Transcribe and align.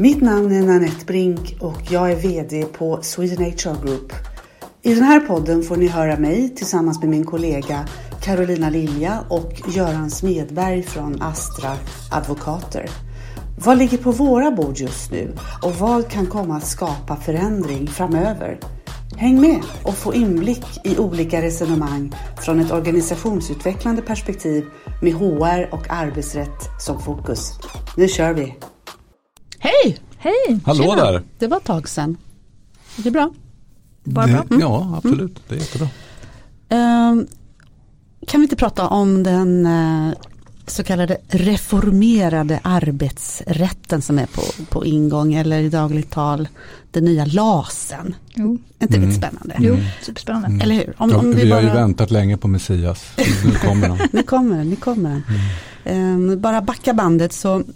Mitt 0.00 0.20
namn 0.20 0.52
är 0.52 0.62
Nanette 0.62 1.04
Brink 1.04 1.56
och 1.60 1.82
jag 1.90 2.12
är 2.12 2.16
VD 2.16 2.64
på 2.64 2.98
Sweden 3.02 3.44
HR 3.44 3.86
Group. 3.86 4.12
I 4.82 4.94
den 4.94 5.04
här 5.04 5.20
podden 5.20 5.62
får 5.62 5.76
ni 5.76 5.86
höra 5.88 6.18
mig 6.18 6.54
tillsammans 6.54 7.00
med 7.00 7.08
min 7.08 7.24
kollega 7.24 7.88
Carolina 8.22 8.70
Lilja 8.70 9.24
och 9.28 9.52
Göran 9.74 10.10
Smedberg 10.10 10.82
från 10.82 11.22
Astra 11.22 11.70
Advokater. 12.12 12.90
Vad 13.64 13.78
ligger 13.78 13.98
på 13.98 14.10
våra 14.10 14.50
bord 14.50 14.76
just 14.76 15.10
nu 15.10 15.32
och 15.62 15.74
vad 15.74 16.10
kan 16.10 16.26
komma 16.26 16.56
att 16.56 16.66
skapa 16.66 17.16
förändring 17.16 17.86
framöver? 17.86 18.60
Häng 19.16 19.40
med 19.40 19.60
och 19.84 19.94
få 19.94 20.14
inblick 20.14 20.66
i 20.84 20.98
olika 20.98 21.42
resonemang 21.42 22.14
från 22.44 22.60
ett 22.60 22.72
organisationsutvecklande 22.72 24.02
perspektiv 24.02 24.64
med 25.02 25.12
HR 25.12 25.74
och 25.74 25.90
arbetsrätt 25.90 26.68
som 26.80 27.00
fokus. 27.02 27.52
Nu 27.96 28.08
kör 28.08 28.32
vi! 28.32 28.54
Hej! 29.68 29.98
Hej! 30.18 30.60
Hallå 30.64 30.82
Tjena. 30.84 30.96
där! 31.10 31.22
Det 31.38 31.46
var 31.46 31.56
ett 31.56 31.64
tag 31.64 31.88
sedan. 31.88 32.16
Är 32.98 33.02
det 33.02 33.10
bra? 33.10 33.30
Bara 34.04 34.26
det, 34.26 34.32
bra. 34.32 34.42
Mm. 34.50 34.60
Ja, 34.60 34.94
absolut. 34.96 35.36
Det 35.48 35.54
är 35.54 35.58
jättebra. 35.58 35.88
Ehm, 36.68 37.26
kan 38.26 38.40
vi 38.40 38.44
inte 38.44 38.56
prata 38.56 38.88
om 38.88 39.22
den 39.22 39.66
eh, 39.66 40.12
så 40.66 40.84
kallade 40.84 41.16
reformerade 41.28 42.60
arbetsrätten 42.62 44.02
som 44.02 44.18
är 44.18 44.26
på, 44.26 44.42
på 44.70 44.84
ingång 44.84 45.34
eller 45.34 45.60
i 45.60 45.68
dagligt 45.68 46.10
tal 46.10 46.48
den 46.90 47.04
nya 47.04 47.24
LASen. 47.24 48.14
Jo, 48.34 48.58
Är 48.78 48.84
inte 48.84 48.96
Mm. 48.96 49.08
det 49.08 49.14
spännande? 49.14 49.56
jo 49.58 49.76
superspännande. 50.02 50.64
Eller 50.64 50.74
hur? 50.74 50.94
Om, 50.98 51.10
Ja, 51.10 51.16
om 51.16 51.32
vi 51.34 51.50
har 51.50 51.60
ju 51.60 51.66
bara- 51.66 51.74
väntat 51.74 52.10
länge 52.10 52.36
på 52.36 52.48
Messias. 52.48 53.04
Nu 53.44 53.50
kommer 53.54 53.88
han. 53.88 53.98
Nu 54.12 54.22
kommer 54.22 54.56
den, 54.58 54.70
nu 54.70 54.76
kommer 54.76 55.10
den. 55.10 55.22
Ehm, 55.84 56.40
bara 56.40 56.60
backa 56.62 56.94
bandet 56.94 57.32
så 57.32 57.52
mm, 57.54 57.66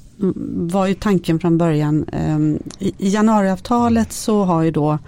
var 0.71 0.87
ju 0.87 0.95
tanken 0.95 1.39
från 1.41 1.59
början 1.59 2.05
ehm, 2.13 2.59
i, 2.79 2.95
januariavtalet 2.99 4.13
så 4.13 4.45
har 4.45 4.63
ju 4.63 4.71
då 4.71 4.99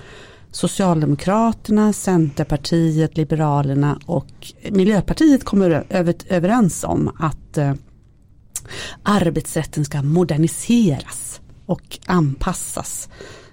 Socialdemokraterna, 0.51 1.93
Centerpartiet, 1.93 3.17
Liberalerna 3.17 3.99
och 4.07 4.53
Miljöpartiet 4.71 5.45
kommer 5.45 5.85
överens 6.29 6.85
om 6.85 7.11
att 7.19 7.59
eh, 7.59 7.73
arbetsrätten 9.03 9.85
ska 9.85 10.03
moderniseras 10.03 11.41
och 11.67 11.99
anpassas 12.07 13.09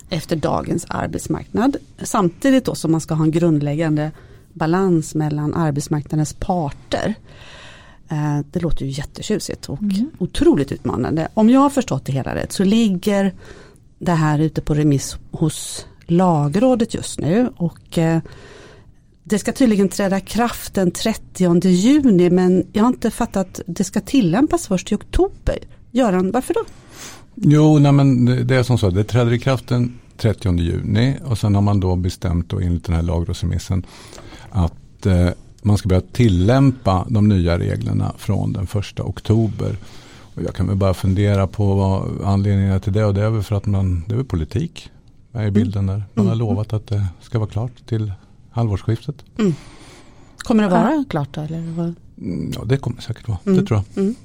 efter 0.09 0.35
dagens 0.35 0.85
arbetsmarknad. 0.89 1.77
Samtidigt 2.01 2.65
då 2.65 2.75
som 2.75 2.91
man 2.91 3.01
ska 3.01 3.13
ha 3.13 3.23
en 3.23 3.31
grundläggande 3.31 4.11
balans 4.53 5.15
mellan 5.15 5.53
arbetsmarknadens 5.53 6.33
parter. 6.33 7.15
Eh, 8.11 8.39
Det 8.51 8.59
låter 8.59 8.85
ju 8.85 8.91
jättetjusigt 8.91 9.69
och 9.69 9.79
otroligt 10.17 10.71
utmanande. 10.71 11.27
Om 11.33 11.49
jag 11.49 11.59
har 11.59 11.69
förstått 11.69 12.05
det 12.05 12.11
hela 12.11 12.35
rätt 12.35 12.51
så 12.51 12.63
ligger 12.63 13.33
det 13.99 14.11
här 14.11 14.39
ute 14.39 14.61
på 14.61 14.73
remiss 14.73 15.17
hos 15.31 15.85
lagrådet 16.05 16.93
just 16.93 17.19
nu 17.19 17.49
och 17.55 17.97
eh, 17.97 18.19
det 19.23 19.39
ska 19.39 19.51
tydligen 19.51 19.89
träda 19.89 20.19
kraft 20.19 20.73
den 20.73 20.91
30 20.91 21.67
juni 21.67 22.29
men 22.29 22.67
jag 22.73 22.83
har 22.83 22.87
inte 22.87 23.11
fattat 23.11 23.61
det 23.67 23.83
ska 23.83 24.01
tillämpas 24.01 24.67
först 24.67 24.91
i 24.91 24.95
oktober. 24.95 25.57
Göran, 25.91 26.31
varför 26.31 26.53
då? 26.53 26.59
Jo, 27.35 27.79
nej, 27.79 27.91
men 27.91 28.25
det 28.25 28.43
det 28.43 28.55
är 28.55 28.63
som 28.63 28.77
så. 28.77 28.89
Det 28.89 29.03
träder 29.03 29.33
i 29.33 29.39
kraft 29.39 29.67
den 29.67 29.99
30 30.17 30.57
juni 30.57 31.15
och 31.25 31.37
sen 31.37 31.55
har 31.55 31.61
man 31.61 31.79
då 31.79 31.95
bestämt 31.95 32.49
då 32.49 32.59
enligt 32.59 32.83
den 32.83 32.95
här 32.95 33.01
lagrådsremissen 33.01 33.85
att 34.49 35.05
eh, 35.05 35.29
man 35.61 35.77
ska 35.77 35.89
börja 35.89 36.01
tillämpa 36.01 37.05
de 37.09 37.27
nya 37.27 37.59
reglerna 37.59 38.13
från 38.17 38.53
den 38.53 38.63
1 38.63 38.99
oktober. 38.99 39.75
Och 40.35 40.41
jag 40.43 40.55
kan 40.55 40.67
väl 40.67 40.75
bara 40.75 40.93
fundera 40.93 41.47
på 41.47 41.75
vad 41.75 42.21
anledningen 42.23 42.71
är 42.71 42.79
till 42.79 42.93
det 42.93 43.05
och 43.05 43.13
det 43.13 43.21
är 43.23 43.29
väl 43.29 43.43
för 43.43 43.55
att 43.55 43.65
man, 43.65 44.03
det 44.07 44.13
är 44.13 44.17
väl 44.17 44.25
politik 44.25 44.89
med 45.31 45.47
i 45.47 45.51
bilden 45.51 45.85
där. 45.87 46.03
Man 46.13 46.25
har 46.25 46.33
Mm. 46.33 46.47
lovat 46.47 46.73
att 46.73 46.87
det 46.87 47.05
ska 47.21 47.39
vara 47.39 47.49
klart 47.49 47.71
till 47.87 48.11
halvårsskiftet. 48.51 49.15
Kommer 50.37 50.63
det 50.63 50.69
vara 50.69 51.05
klart 51.09 51.29
då? 51.33 51.41
Eller 51.41 51.61
vad? 51.71 51.93
Mm, 52.21 52.51
Ja, 52.55 52.63
det 52.65 52.77
kommer 52.77 53.01
säkert 53.01 53.27
vara. 53.27 53.37
Mm. 53.45 53.57
Det 53.59 53.65
tror 53.65 53.83
jag. 53.95 54.03
Mm. 54.03 54.15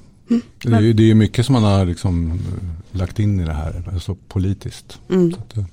Det 0.63 0.89
är 0.89 0.93
det 0.93 1.11
är 1.11 1.15
mycket 1.15 1.45
som 1.45 1.53
man 1.53 1.63
har 1.63 1.85
liksom 1.85 2.31
eh, 2.31 2.37
lagt 2.99 3.19
in 3.19 3.39
i 3.39 3.45
det 3.45 3.53
här, 3.53 3.89
alltså 3.93 4.15
politiskt. 4.27 4.99
Mm. 5.09 5.31
Så 5.31 5.37
att, 5.39 5.57
eh, 5.57 5.65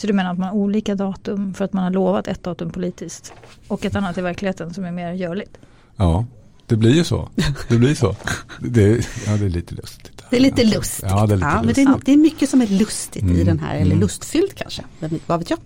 så 0.00 0.06
du 0.06 0.12
menar 0.12 0.32
att 0.32 0.38
man 0.38 0.48
har 0.48 0.56
olika 0.56 0.94
datum 0.94 1.54
för 1.54 1.64
att 1.64 1.72
man 1.72 1.84
har 1.84 1.90
lovat 1.90 2.28
ett 2.28 2.42
datum 2.42 2.70
politiskt 2.70 3.32
och 3.68 3.84
ett 3.84 3.96
annat 3.96 4.18
i 4.18 4.20
verkligheten 4.20 4.74
som 4.74 4.84
är 4.84 4.92
mer 4.92 5.12
görligt? 5.12 5.58
ja, 5.96 6.24
det 6.66 6.76
blir 6.76 6.90
ju 6.90 7.04
så. 7.04 7.28
Det 7.68 7.78
blir 7.78 7.94
så. 7.94 8.16
Det, 8.60 9.06
ja, 9.26 9.36
det 9.36 9.44
är 9.44 9.48
lite 9.48 9.74
lustigt. 9.74 10.19
Det 10.30 10.36
är 10.36 10.40
lite 10.40 10.64
lustigt. 10.64 11.04
Ja, 11.08 11.26
det 11.26 11.34
är 11.34 11.36
lite 11.36 11.46
men 11.46 11.66
lustigt. 11.66 11.86
det, 11.86 11.92
är, 11.92 12.00
det 12.04 12.12
är 12.12 12.16
mycket 12.16 12.50
som 12.50 12.62
är 12.62 12.66
lustigt 12.66 13.22
i 13.24 13.26
Mm. 13.30 13.44
den 13.46 13.58
här, 13.58 13.74
eller 13.74 13.86
Mm. 13.86 14.00
lustfyllt 14.00 14.54
kanske. 14.54 14.82
Vad 15.26 15.38
vet 15.38 15.50
jag? 15.50 15.58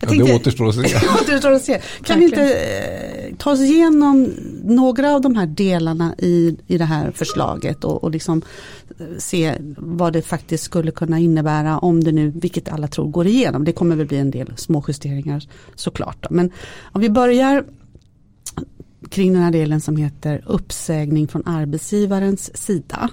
jag 0.00 0.16
Ja, 0.16 0.24
det 0.26 0.34
återstår 0.34 0.68
att 0.68 0.74
se. 0.74 0.96
återstår 1.22 1.52
att 1.52 1.64
se. 1.64 1.80
Kan 2.04 2.18
vi 2.18 2.24
inte 2.24 2.42
eh, 2.54 3.34
ta 3.36 3.50
oss 3.52 3.60
igenom 3.60 4.30
några 4.64 5.14
av 5.14 5.20
de 5.20 5.36
här 5.36 5.46
delarna 5.46 6.14
i, 6.18 6.56
i 6.66 6.78
det 6.78 6.84
här 6.84 7.10
förslaget 7.14 7.84
och, 7.84 8.04
och 8.04 8.10
liksom 8.10 8.42
eh, 8.98 9.06
se 9.18 9.52
vad 9.78 10.12
det 10.12 10.22
faktiskt 10.22 10.64
skulle 10.64 10.90
kunna 10.90 11.18
innebära 11.18 11.78
om 11.78 12.04
det 12.04 12.12
nu, 12.12 12.32
vilket 12.34 12.68
alla 12.68 12.88
tror, 12.88 13.08
går 13.08 13.26
igenom. 13.26 13.64
Det 13.64 13.72
kommer 13.72 13.96
väl 13.96 14.06
bli 14.06 14.18
en 14.18 14.30
del 14.30 14.52
små 14.56 14.84
justeringar 14.88 15.44
såklart. 15.74 16.22
Då. 16.22 16.28
Men 16.30 16.50
om 16.92 17.00
vi 17.00 17.10
börjar 17.10 17.64
kring 19.10 19.32
den 19.32 19.42
här 19.42 19.50
delen 19.50 19.80
som 19.80 19.96
heter 19.96 20.42
uppsägning 20.46 21.28
från 21.28 21.42
arbetsgivarens 21.46 22.56
sida. 22.56 23.10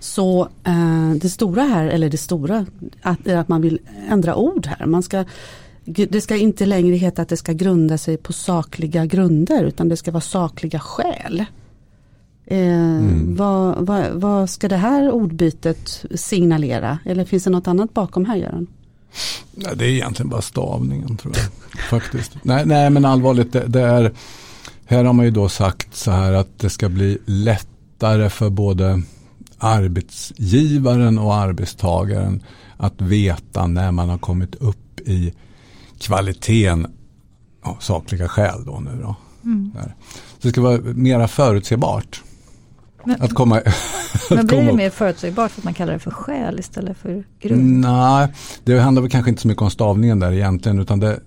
Så 0.00 0.48
eh, 0.64 1.10
det 1.20 1.28
stora 1.28 1.62
här, 1.62 1.86
eller 1.86 2.10
det 2.10 2.18
stora, 2.18 2.66
att, 3.02 3.26
är 3.26 3.36
att 3.36 3.48
man 3.48 3.62
vill 3.62 3.78
ändra 4.08 4.36
ord 4.36 4.66
här. 4.66 4.86
Man 4.86 5.02
ska, 5.02 5.24
det 5.84 6.20
ska 6.20 6.36
inte 6.36 6.66
längre 6.66 6.96
heta 6.96 7.22
att 7.22 7.28
det 7.28 7.36
ska 7.36 7.52
grunda 7.52 7.98
sig 7.98 8.16
på 8.16 8.32
sakliga 8.32 9.06
grunder 9.06 9.64
utan 9.64 9.88
det 9.88 9.96
ska 9.96 10.10
vara 10.10 10.20
sakliga 10.20 10.78
skäl. 10.78 11.44
Eh, 12.46 13.02
vad, 13.24 13.86
vad, 13.86 14.10
vad 14.12 14.50
ska 14.50 14.68
det 14.68 14.76
här 14.76 15.10
ordbytet 15.10 16.04
signalera? 16.14 16.98
Eller 17.04 17.24
finns 17.24 17.44
det 17.44 17.50
något 17.50 17.68
annat 17.68 17.94
bakom 17.94 18.24
här 18.24 18.36
Göran? 18.36 18.66
Nej, 19.54 19.72
det 19.76 19.84
är 19.84 19.88
egentligen 19.88 20.28
bara 20.28 20.42
stavningen 20.42 21.16
tror 21.16 21.34
jag. 21.36 21.80
Faktiskt. 21.90 22.32
Nej, 22.42 22.66
nej 22.66 22.90
men 22.90 23.04
allvarligt, 23.04 23.52
det, 23.52 23.64
det 23.66 23.80
är, 23.80 24.12
här 24.84 25.04
har 25.04 25.12
man 25.12 25.24
ju 25.24 25.30
då 25.30 25.48
sagt 25.48 25.96
så 25.96 26.10
här 26.10 26.32
att 26.32 26.58
det 26.58 26.70
ska 26.70 26.88
bli 26.88 27.18
lättare 27.24 28.30
för 28.30 28.50
både 28.50 29.02
arbetsgivaren 29.58 31.18
och 31.18 31.34
arbetstagaren 31.34 32.42
att 32.76 33.00
veta 33.00 33.66
när 33.66 33.92
man 33.92 34.08
har 34.08 34.18
kommit 34.18 34.54
upp 34.54 35.00
i 35.00 35.34
kvaliteten, 35.98 36.86
ja, 37.64 37.76
sakliga 37.80 38.28
skäl 38.28 38.64
då 38.64 38.80
nu 38.80 38.98
då. 39.02 39.16
Så 40.38 40.48
det 40.48 40.50
ska 40.50 40.60
vara 40.60 40.78
mera 40.80 41.28
förutsägbart. 41.28 42.22
Men, 43.04 43.22
Att 43.22 43.34
komma, 43.34 43.62
men 44.30 44.46
blir 44.46 44.62
det 44.62 44.72
mer 44.72 44.90
förutsägbart 44.90 45.50
för 45.50 45.60
att 45.60 45.64
man 45.64 45.74
kallar 45.74 45.92
det 45.92 45.98
för 45.98 46.10
skäl 46.10 46.58
istället 46.58 46.96
för 46.96 47.24
grund? 47.40 47.80
Nej, 47.80 48.28
det 48.64 48.78
handlar 48.80 49.02
väl 49.02 49.10
kanske 49.10 49.30
inte 49.30 49.42
så 49.42 49.48
mycket 49.48 49.62
om 49.62 49.70
stavningen 49.70 50.20
där 50.20 50.32
egentligen. 50.32 50.78
Utan 50.78 51.00
det, 51.00 51.20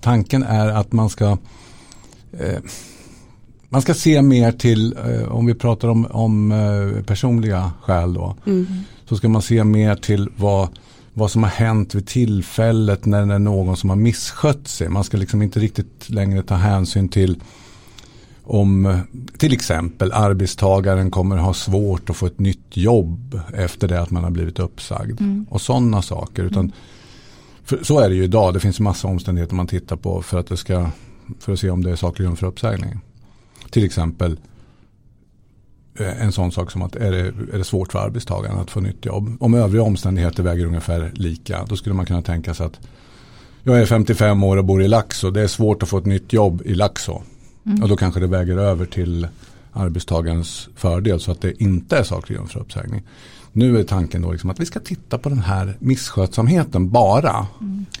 tanken 0.00 0.42
är 0.42 0.68
att 0.68 0.92
man 0.92 1.10
ska 1.10 1.38
eh, 2.38 2.58
man 3.72 3.82
ska 3.82 3.94
se 3.94 4.22
mer 4.22 4.52
till, 4.52 4.96
eh, 4.96 5.32
om 5.32 5.46
vi 5.46 5.54
pratar 5.54 5.88
om, 5.88 6.06
om 6.10 6.52
eh, 6.52 7.04
personliga 7.04 7.72
skäl 7.82 8.14
då. 8.14 8.36
Så 9.08 9.16
ska 9.16 9.28
man 9.28 9.42
se 9.42 9.64
mer 9.64 9.94
till 9.94 10.28
vad, 10.36 10.68
vad 11.12 11.30
som 11.30 11.42
har 11.42 11.50
hänt 11.50 11.94
vid 11.94 12.06
tillfället 12.06 13.04
när 13.06 13.26
det 13.26 13.34
är 13.34 13.38
någon 13.38 13.76
som 13.76 13.90
har 13.90 13.96
misskött 13.96 14.68
sig. 14.68 14.88
Man 14.88 15.04
ska 15.04 15.16
liksom 15.16 15.42
inte 15.42 15.60
riktigt 15.60 16.10
längre 16.10 16.42
ta 16.42 16.54
hänsyn 16.54 17.08
till 17.08 17.40
om 18.44 19.00
till 19.38 19.52
exempel 19.52 20.12
arbetstagaren 20.12 21.10
kommer 21.10 21.36
ha 21.36 21.54
svårt 21.54 22.10
att 22.10 22.16
få 22.16 22.26
ett 22.26 22.38
nytt 22.38 22.76
jobb 22.76 23.40
efter 23.54 23.88
det 23.88 24.00
att 24.00 24.10
man 24.10 24.24
har 24.24 24.30
blivit 24.30 24.58
uppsagd. 24.58 25.20
Och 25.50 25.60
sådana 25.60 26.02
saker. 26.02 26.42
Utan, 26.42 26.72
för, 27.64 27.84
så 27.84 27.98
är 27.98 28.08
det 28.08 28.14
ju 28.14 28.24
idag. 28.24 28.54
Det 28.54 28.60
finns 28.60 28.80
massa 28.80 29.08
omständigheter 29.08 29.54
man 29.54 29.66
tittar 29.66 29.96
på 29.96 30.22
för 30.22 30.40
att, 30.40 30.46
det 30.46 30.56
ska, 30.56 30.90
för 31.40 31.52
att 31.52 31.58
se 31.58 31.70
om 31.70 31.84
det 31.84 31.90
är 31.90 31.96
saklig 31.96 32.26
grund 32.26 32.38
för 32.38 32.46
uppsägning. 32.46 33.00
Till 33.72 33.84
exempel 33.84 34.40
eh, 35.98 36.22
en 36.22 36.32
sån 36.32 36.52
sak 36.52 36.70
som 36.70 36.82
att 36.82 36.96
är 36.96 37.10
det, 37.10 37.18
är 37.54 37.58
det 37.58 37.64
svårt 37.64 37.92
för 37.92 37.98
arbetstagaren 37.98 38.58
att 38.58 38.70
få 38.70 38.80
nytt 38.80 39.04
jobb. 39.04 39.36
Om 39.40 39.54
övriga 39.54 39.82
omständigheter 39.82 40.42
väger 40.42 40.66
ungefär 40.66 41.10
lika. 41.14 41.64
Då 41.68 41.76
skulle 41.76 41.94
man 41.94 42.06
kunna 42.06 42.22
tänka 42.22 42.54
sig 42.54 42.66
att 42.66 42.80
jag 43.62 43.80
är 43.80 43.86
55 43.86 44.42
år 44.42 44.56
och 44.56 44.64
bor 44.64 44.82
i 44.82 44.88
Laxå. 44.88 45.30
Det 45.30 45.40
är 45.40 45.46
svårt 45.46 45.82
att 45.82 45.88
få 45.88 45.98
ett 45.98 46.06
nytt 46.06 46.32
jobb 46.32 46.62
i 46.64 46.74
Laxå. 46.74 47.22
Och 47.82 47.88
då 47.88 47.96
kanske 47.96 48.20
det 48.20 48.26
väger 48.26 48.56
över 48.56 48.86
till 48.86 49.28
arbetstagarens 49.72 50.68
fördel 50.76 51.20
så 51.20 51.32
att 51.32 51.40
det 51.40 51.62
inte 51.62 51.96
är 51.96 52.02
saklig 52.02 52.38
grund 52.38 52.50
för 52.50 52.60
uppsägning. 52.60 53.02
Nu 53.52 53.78
är 53.78 53.84
tanken 53.84 54.22
då 54.22 54.32
liksom 54.32 54.50
att 54.50 54.60
vi 54.60 54.66
ska 54.66 54.80
titta 54.80 55.18
på 55.18 55.28
den 55.28 55.38
här 55.38 55.76
misskötsamheten 55.78 56.90
bara. 56.90 57.46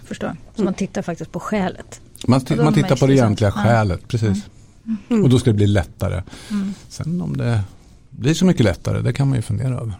Förstår. 0.04 0.36
Så 0.56 0.64
man 0.64 0.74
tittar 0.74 1.02
faktiskt 1.02 1.32
på 1.32 1.40
skälet. 1.40 2.00
Man, 2.26 2.40
man 2.56 2.74
tittar 2.74 2.96
på 2.96 3.06
det 3.06 3.12
egentliga 3.12 3.50
sense. 3.52 3.68
Ja. 3.68 3.74
skälet. 3.74 4.08
Mm. 5.10 5.22
Och 5.22 5.30
då 5.30 5.38
ska 5.38 5.50
det 5.50 5.56
bli 5.56 5.66
lättare. 5.66 6.22
Sen 6.88 7.20
om 7.20 7.36
det 7.36 7.60
blir 8.10 8.34
så 8.34 8.44
mycket 8.44 8.64
lättare, 8.64 9.00
det 9.00 9.12
kan 9.12 9.28
man 9.28 9.36
ju 9.36 9.42
fundera 9.42 9.74
över. 9.74 9.94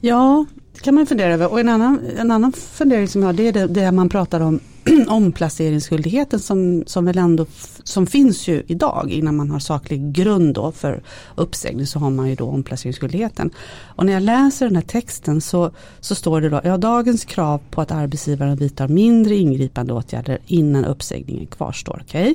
Ja, 0.00 0.46
det 0.74 0.80
kan 0.80 0.94
man 0.94 1.06
fundera 1.06 1.34
över. 1.34 1.52
Och 1.52 1.60
en 1.60 1.68
annan, 1.68 2.00
en 2.18 2.30
annan 2.30 2.52
fundering 2.52 3.08
som 3.08 3.22
jag 3.22 3.28
har 3.28 3.32
det 3.32 3.48
är 3.48 3.52
det, 3.52 3.66
det 3.66 3.92
man 3.92 4.08
pratar 4.08 4.40
om 4.40 4.60
omplaceringsskyldigheten 5.08 6.40
som, 6.40 6.84
som 6.86 7.04
väl 7.04 7.18
ändå 7.18 7.46
som 7.84 8.06
finns 8.06 8.48
ju 8.48 8.62
idag 8.66 9.10
innan 9.10 9.36
man 9.36 9.50
har 9.50 9.58
saklig 9.58 10.12
grund 10.12 10.54
då 10.54 10.72
för 10.72 11.02
uppsägning 11.36 11.86
så 11.86 11.98
har 11.98 12.10
man 12.10 12.28
ju 12.28 12.34
då 12.34 12.48
omplaceringsskyldigheten. 12.48 13.50
Och 13.96 14.06
när 14.06 14.12
jag 14.12 14.22
läser 14.22 14.66
den 14.66 14.76
här 14.76 14.82
texten 14.82 15.40
så, 15.40 15.70
så 16.00 16.14
står 16.14 16.40
det 16.40 16.48
då, 16.48 16.60
ja 16.64 16.76
dagens 16.76 17.24
krav 17.24 17.60
på 17.70 17.80
att 17.80 17.90
arbetsgivaren 17.90 18.56
vidtar 18.56 18.88
mindre 18.88 19.34
ingripande 19.34 19.92
åtgärder 19.92 20.38
innan 20.46 20.84
uppsägningen 20.84 21.46
kvarstår. 21.46 22.02
Okay? 22.04 22.34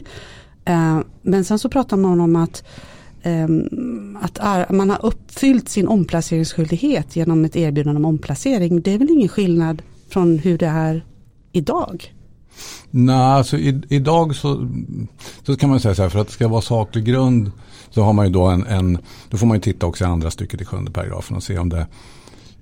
Eh, 0.65 1.00
men 1.21 1.45
sen 1.45 1.60
så 1.60 1.69
pratar 1.69 1.98
man 1.98 2.21
om 2.21 2.36
att 2.36 2.63
ehm, 3.24 4.18
att 4.21 4.69
man 4.69 4.89
har 4.89 5.06
uppfyllt 5.06 5.69
sin 5.69 5.88
omplaceringsskyldighet 5.88 7.15
genom 7.15 7.45
ett 7.45 7.56
erbjudande 7.56 8.00
om 8.00 8.06
omplacering. 8.06 8.81
Det 8.81 8.94
är 8.94 8.98
väl 8.98 9.10
ingen 9.10 9.30
skillnad 9.30 9.81
från 10.10 10.39
hur 10.39 10.57
det 10.57 10.68
är 10.68 11.06
idag? 11.51 12.13
Nej, 12.92 13.15
alltså 13.15 13.57
i, 13.57 13.81
idag 13.89 14.36
så, 14.36 14.69
så 15.44 15.56
kan 15.56 15.69
man 15.69 15.80
säga 15.80 15.95
så 15.95 16.01
här, 16.01 16.10
för 16.10 16.19
att 16.19 16.27
det 16.27 16.33
ska 16.33 16.48
vara 16.48 16.62
saklig 16.62 17.06
grund 17.06 17.51
så 17.89 18.04
har 18.04 18.13
man 18.13 18.25
ju 18.25 18.31
då 18.31 18.45
en, 18.45 18.66
en 18.66 18.98
då 19.30 19.38
får 19.38 19.48
man 19.48 19.57
ju 19.57 19.62
titta 19.62 19.86
också 19.86 20.04
i 20.04 20.07
andra 20.07 20.31
stycket 20.31 20.62
i 20.62 20.66
sjunde 20.66 20.92
paragrafen 20.92 21.38
och 21.38 21.44
se 21.44 21.57
om 21.57 21.69
det 21.69 21.88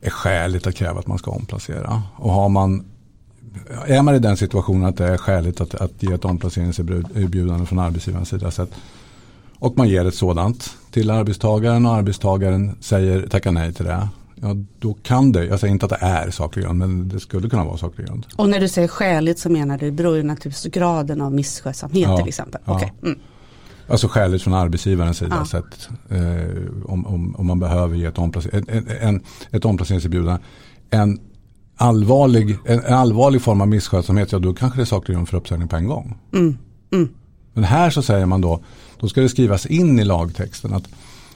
är 0.02 0.10
skäligt 0.10 0.68
att 0.68 0.76
kräva 0.76 1.00
att 1.00 1.08
man 1.08 1.18
ska 1.18 1.32
omplacera. 1.32 2.04
Och 2.16 2.32
har 2.32 2.50
man, 2.50 2.86
är 3.86 4.02
man 4.02 4.16
i 4.16 4.20
den 4.20 4.38
situationen 4.38 4.86
att 4.86 4.98
det 4.98 5.08
är 5.08 5.18
skäligt 5.18 5.62
att, 5.62 5.76
att 5.76 6.04
ge 6.04 6.14
ett 6.14 6.26
omplaceringserbjudande 6.26 7.66
från 7.66 7.80
arbetsgivarens 7.80 8.30
sida 8.30 8.52
så 8.52 8.62
att 8.62 8.72
och 9.60 9.78
man 9.78 9.90
ger 9.90 10.06
ett 10.06 10.16
sådant 10.16 10.78
till 10.92 11.10
arbetstagaren 11.10 11.86
och 11.86 11.96
arbetstagaren 11.96 12.76
säger 12.80 13.28
tacka 13.28 13.52
nej 13.52 13.74
till 13.74 13.86
det. 13.86 14.08
Ja, 14.36 14.56
då 14.80 14.94
kan 14.94 15.32
det, 15.32 15.46
jag 15.46 15.60
säger 15.60 15.72
inte 15.72 15.86
att 15.86 15.90
det 15.90 16.06
är 16.06 16.32
saklig 16.32 16.66
grund, 16.66 16.80
men 16.80 17.10
det 17.10 17.20
skulle 17.20 17.50
kunna 17.50 17.64
vara 17.64 17.78
saklig 17.78 18.08
grund. 18.08 18.26
Och 18.36 18.50
när 18.50 18.60
du 18.60 18.68
säger 18.68 18.88
skäligt 18.88 19.40
så 19.40 19.50
menar 19.50 19.78
du, 19.78 19.86
det 19.86 19.92
beror 19.92 20.16
ju 20.16 20.24
naturligtvis 20.24 20.74
graden 20.74 21.22
av 21.22 21.34
misskötsamhet 21.34 22.10
ja, 22.10 22.18
till 22.18 22.28
exempel. 22.28 22.62
Ja. 22.66 22.76
Okay. 22.76 22.90
Mm. 23.04 23.20
Alltså 23.88 24.08
skäligt 24.08 24.44
från 24.44 24.54
arbetsgivarens 24.54 25.18
sida. 25.18 25.36
Ja. 25.40 25.46
Så 25.46 25.58
att, 25.58 25.90
eh, 26.10 26.22
om, 26.86 27.08
om, 27.08 27.36
om, 27.36 27.48
man 27.48 27.60
behöver 27.60 27.96
ge 27.96 28.06
ett, 28.06 28.18
omplacer, 28.18 28.64
en, 28.68 28.88
en, 29.02 29.22
ett 29.52 29.66
omplaceringserbjudande. 29.66 30.42
En 30.90 31.20
allvarlig, 31.82 32.58
en, 32.66 32.94
allvarlig 32.94 33.42
form 33.42 33.62
av 33.62 33.68
misskötsamhet, 33.68 34.32
ja 34.32 34.40
då 34.40 34.54
kanske 34.54 34.80
det 34.80 34.86
saklig 34.86 35.16
grund 35.16 35.30
för 35.30 35.38
uppsägning 35.38 35.68
på 35.68 35.76
en 35.76 35.88
gång. 35.88 36.18
Mm. 36.34 36.58
Mm. 36.92 37.10
Men 37.54 37.64
här 37.64 37.90
så 37.90 38.02
säger 38.02 38.26
man 38.26 38.42
då, 38.42 38.60
då 39.00 39.08
ska 39.08 39.22
det 39.22 39.30
skrivas 39.30 39.66
in 39.66 40.00
i 40.00 40.04
lagtexten 40.04 40.74
att 40.74 40.84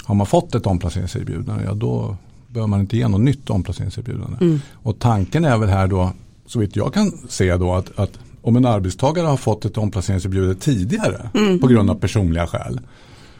har 0.03 0.15
man 0.15 0.27
fått 0.27 0.55
ett 0.55 0.67
omplaceringserbjudande, 0.67 1.63
ja 1.63 1.73
då 1.73 2.17
behöver 2.47 2.67
man 2.67 2.79
inte 2.79 2.97
ge 2.97 3.07
något 3.07 3.21
nytt 3.21 3.49
omplaceringserbjudande. 3.49 4.37
Mm. 4.41 4.61
Och 4.73 4.99
tanken 4.99 5.45
är 5.45 5.57
väl 5.57 5.69
här 5.69 5.87
då, 5.87 6.11
så 6.45 6.59
vitt 6.59 6.75
jag 6.75 6.93
kan 6.93 7.11
se 7.29 7.57
då 7.57 7.73
att, 7.73 7.99
att 7.99 8.19
om 8.41 8.55
en 8.55 8.65
arbetstagare 8.65 9.27
har 9.27 9.37
fått 9.37 9.65
ett 9.65 9.77
omplaceringserbjudande 9.77 10.55
tidigare 10.55 11.29
mm. 11.33 11.59
på 11.59 11.67
grund 11.67 11.89
av 11.89 11.95
personliga 11.95 12.47
skäl 12.47 12.79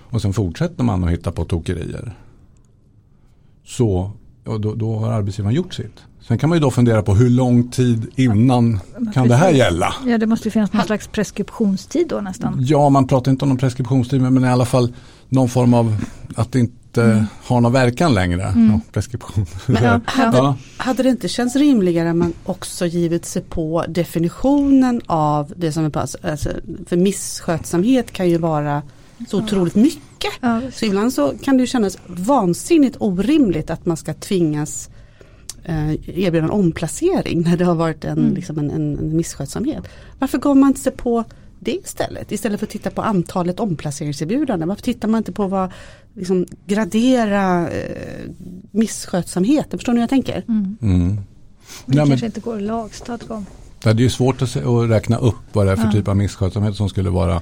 och 0.09 0.21
sen 0.21 0.33
fortsätter 0.33 0.83
man 0.83 1.03
att 1.03 1.11
hitta 1.11 1.31
på 1.31 1.45
tokerier. 1.45 2.13
Så 3.65 4.11
då, 4.45 4.75
då 4.75 4.99
har 4.99 5.11
arbetsgivaren 5.11 5.55
gjort 5.55 5.73
sitt. 5.73 6.03
Sen 6.27 6.37
kan 6.37 6.49
man 6.49 6.55
ju 6.55 6.59
då 6.59 6.71
fundera 6.71 7.01
på 7.01 7.15
hur 7.15 7.29
lång 7.29 7.69
tid 7.69 8.07
innan 8.15 8.79
kan 8.93 9.05
Precis. 9.13 9.29
det 9.29 9.35
här 9.35 9.51
gälla? 9.51 9.95
Ja 10.05 10.17
det 10.17 10.25
måste 10.25 10.47
ju 10.47 10.51
finnas 10.51 10.73
någon 10.73 10.85
slags 10.85 11.07
preskriptionstid 11.07 12.07
då 12.07 12.21
nästan. 12.21 12.57
Ja 12.59 12.89
man 12.89 13.07
pratar 13.07 13.31
inte 13.31 13.45
om 13.45 13.49
någon 13.49 13.57
preskriptionstid 13.57 14.21
men 14.21 14.45
i 14.45 14.47
alla 14.47 14.65
fall 14.65 14.93
någon 15.29 15.49
form 15.49 15.73
av 15.73 15.97
att 16.35 16.51
det 16.51 16.59
inte 16.59 17.03
mm. 17.03 17.25
har 17.43 17.61
någon 17.61 17.71
verkan 17.71 18.13
längre. 18.13 18.43
Mm. 18.43 18.71
Ja, 18.71 18.79
preskription. 18.91 19.45
Men, 19.65 19.83
ja, 19.83 20.01
hade, 20.05 20.37
ja. 20.37 20.55
hade 20.77 21.03
det 21.03 21.09
inte 21.09 21.27
känts 21.27 21.55
rimligare 21.55 22.11
om 22.11 22.19
man 22.19 22.33
också 22.45 22.85
givit 22.85 23.25
sig 23.25 23.41
på 23.41 23.85
definitionen 23.87 25.01
av 25.05 25.53
det 25.57 25.71
som 25.71 25.85
är 25.85 25.97
alltså, 25.97 26.49
för 26.87 26.97
misskötsamhet 26.97 28.11
kan 28.11 28.29
ju 28.29 28.37
vara 28.37 28.81
så 29.27 29.37
otroligt 29.37 29.75
mycket. 29.75 30.31
Ja, 30.41 30.61
så 30.73 30.85
ibland 30.85 31.13
så 31.13 31.33
kan 31.41 31.57
det 31.57 31.67
kännas 31.67 31.97
vansinnigt 32.07 32.97
orimligt 32.99 33.69
att 33.69 33.85
man 33.85 33.97
ska 33.97 34.13
tvingas 34.13 34.89
eh, 35.63 35.91
erbjuda 35.91 36.45
en 36.45 36.51
omplacering 36.51 37.41
när 37.41 37.57
det 37.57 37.65
har 37.65 37.75
varit 37.75 38.05
en, 38.05 38.17
mm. 38.17 38.33
liksom 38.33 38.59
en, 38.59 38.71
en 38.71 39.15
misskötsamhet. 39.15 39.83
Varför 40.19 40.37
gav 40.37 40.57
man 40.57 40.67
inte 40.67 40.79
sig 40.79 40.91
på 40.91 41.23
det 41.59 41.71
istället? 41.71 42.31
Istället 42.31 42.59
för 42.59 42.65
att 42.65 42.71
titta 42.71 42.89
på 42.89 43.01
antalet 43.01 43.59
omplaceringserbjudanden. 43.59 44.69
Varför 44.69 44.83
tittar 44.83 45.07
man 45.07 45.17
inte 45.17 45.31
på 45.31 45.47
vad 45.47 45.71
liksom, 46.13 46.45
gradera 46.65 47.69
eh, 47.69 48.29
misskötsamheten? 48.71 49.79
Förstår 49.79 49.93
ni 49.93 49.97
hur 49.97 50.03
jag 50.03 50.09
tänker? 50.09 50.43
Mm. 50.47 50.77
Mm. 50.81 51.17
Det 51.85 51.97
kanske 51.97 52.25
inte 52.25 52.39
går 52.39 52.55
att 52.55 52.61
lagstadga 52.61 53.35
om. 53.35 53.45
Det 53.83 53.89
är 53.89 53.95
ju 53.95 54.09
svårt 54.09 54.41
att, 54.41 54.55
att 54.55 54.89
räkna 54.89 55.17
upp 55.17 55.35
vad 55.53 55.65
det 55.65 55.71
är 55.71 55.75
för 55.75 55.85
ja. 55.85 55.91
typ 55.91 56.07
av 56.07 56.17
misskötsamhet 56.17 56.75
som 56.75 56.89
skulle 56.89 57.09
vara 57.09 57.41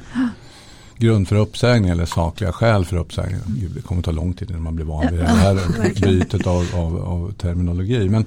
grund 0.98 1.28
för 1.28 1.36
uppsägning 1.36 1.92
eller 1.92 2.06
sakliga 2.06 2.52
skäl 2.52 2.86
för 2.86 2.98
uppsägning. 2.98 3.40
Det 3.76 3.82
kommer 3.82 4.02
ta 4.02 4.12
lång 4.12 4.34
tid 4.34 4.50
innan 4.50 4.64
man 4.64 4.76
blir 4.76 4.86
van 4.86 5.08
vid 5.12 5.20
det 5.20 5.28
här 5.28 5.56
bytet 6.02 6.48
av, 6.48 6.68
av, 6.76 6.98
av, 6.98 7.32
terminologi. 7.32 8.10
Men, 8.10 8.26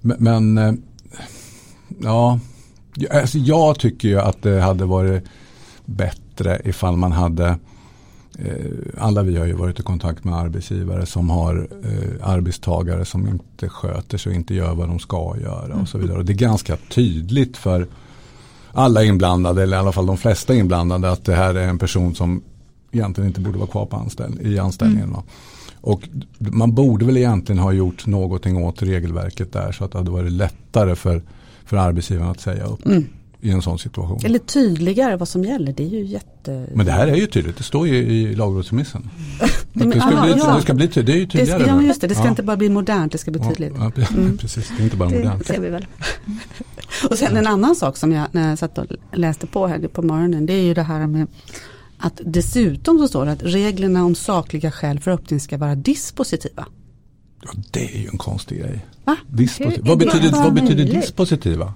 men 0.00 0.58
eh, 0.58 0.72
ja, 1.98 2.38
alltså 3.10 3.38
jag 3.38 3.78
tycker 3.78 4.08
ju 4.08 4.20
att 4.20 4.42
det 4.42 4.60
hade 4.60 4.84
varit 4.84 5.24
bättre 5.84 6.60
ifall 6.64 6.96
man 6.96 7.12
hade 7.12 7.58
eh, 8.38 8.70
alla 8.98 9.22
vi 9.22 9.36
har 9.36 9.46
ju 9.46 9.52
varit 9.52 9.80
i 9.80 9.82
kontakt 9.82 10.24
med 10.24 10.34
arbetsgivare 10.34 11.06
som 11.06 11.30
har 11.30 11.68
eh, 11.84 12.28
arbetstagare 12.28 13.04
som 13.04 13.28
inte 13.28 13.68
sköter 13.68 14.18
sig 14.18 14.30
och 14.30 14.36
inte 14.36 14.54
gör 14.54 14.74
vad 14.74 14.88
de 14.88 14.98
ska 14.98 15.36
göra 15.42 15.74
och 15.74 15.88
så 15.88 15.98
vidare. 15.98 16.18
Och 16.18 16.24
det 16.24 16.32
är 16.32 16.34
ganska 16.34 16.76
tydligt 16.76 17.56
för 17.56 17.86
alla 18.72 19.04
inblandade, 19.04 19.62
eller 19.62 19.76
i 19.76 19.80
alla 19.80 19.92
fall 19.92 20.06
de 20.06 20.16
flesta 20.16 20.54
inblandade, 20.54 21.10
att 21.10 21.24
det 21.24 21.34
här 21.34 21.54
är 21.54 21.68
en 21.68 21.78
person 21.78 22.14
som 22.14 22.42
egentligen 22.92 23.28
inte 23.28 23.40
borde 23.40 23.58
vara 23.58 23.70
kvar 23.70 23.86
på 23.86 23.96
anställ 23.96 24.38
i 24.42 24.58
anställningen. 24.58 25.08
Mm. 25.08 25.20
Och 25.80 26.08
man 26.38 26.74
borde 26.74 27.04
väl 27.04 27.16
egentligen 27.16 27.58
ha 27.58 27.72
gjort 27.72 28.06
någonting 28.06 28.64
åt 28.64 28.82
regelverket 28.82 29.52
där 29.52 29.72
så 29.72 29.84
att 29.84 29.92
det 29.92 29.98
hade 29.98 30.10
varit 30.10 30.32
lättare 30.32 30.96
för, 30.96 31.22
för 31.64 31.76
arbetsgivaren 31.76 32.30
att 32.30 32.40
säga 32.40 32.64
upp. 32.64 32.86
Mm. 32.86 33.06
I 33.42 33.50
en 33.50 33.62
sån 33.62 33.78
situation. 33.78 34.20
Eller 34.24 34.38
tydligare 34.38 35.16
vad 35.16 35.28
som 35.28 35.44
gäller. 35.44 35.72
Det 35.72 35.82
är 35.82 35.88
ju 35.88 36.04
jätte... 36.04 36.66
Men 36.74 36.86
det 36.86 36.92
här 36.92 37.06
är 37.06 37.16
ju 37.16 37.26
tydligt. 37.26 37.56
Det 37.56 37.62
står 37.62 37.88
ju 37.88 37.96
i 37.96 38.34
lagrådsremissen. 38.34 39.10
Mm. 39.74 39.90
det, 39.90 40.00
ska 40.00 40.08
bli, 40.22 40.34
ja. 40.38 40.54
det 40.56 40.62
ska 40.62 40.74
bli 40.74 40.88
tydligt. 40.88 41.06
Det 41.06 41.12
är 41.12 41.16
ju 41.16 41.26
tydligare. 41.26 41.62
Det 41.62 41.68
ja, 41.68 41.82
just 41.82 42.00
det. 42.00 42.06
Det 42.06 42.14
ska 42.14 42.24
ja. 42.24 42.30
inte 42.30 42.42
bara 42.42 42.56
bli 42.56 42.68
modernt. 42.68 43.12
Det 43.12 43.18
ska 43.18 43.30
bli 43.30 43.40
tydligt. 43.40 43.72
Ja, 43.76 43.92
mm. 44.10 44.38
precis. 44.38 44.72
Det 44.76 44.82
är 44.82 44.84
inte 44.84 44.96
bara 44.96 45.08
modernt. 45.08 45.38
Det 45.38 45.54
ser 45.54 45.60
vi 45.60 45.68
väl. 45.68 45.86
Och 47.10 47.18
sen 47.18 47.36
en 47.36 47.46
annan 47.46 47.76
sak 47.76 47.96
som 47.96 48.12
jag 48.12 48.26
när 48.32 48.48
jag 48.48 48.58
satt 48.58 48.78
och 48.78 48.86
läste 49.12 49.46
på 49.46 49.66
här 49.66 49.88
på 49.88 50.02
morgonen. 50.02 50.46
Det 50.46 50.52
är 50.52 50.62
ju 50.62 50.74
det 50.74 50.82
här 50.82 51.06
med 51.06 51.26
att 51.98 52.20
dessutom 52.24 52.98
så 52.98 53.08
står 53.08 53.24
det 53.24 53.32
att 53.32 53.42
reglerna 53.42 54.04
om 54.04 54.14
sakliga 54.14 54.70
skäl 54.70 55.00
för 55.00 55.10
öppning 55.10 55.40
ska 55.40 55.58
vara 55.58 55.74
dispositiva. 55.74 56.66
Ja, 57.42 57.50
det 57.70 57.94
är 57.94 57.98
ju 57.98 58.08
en 58.08 58.18
konstig 58.18 58.58
grej. 58.58 58.86
Va? 59.04 59.16
Vad, 59.80 59.98
betyder, 59.98 60.30
vad 60.30 60.54
betyder 60.54 60.84
dispositiva? 60.84 61.74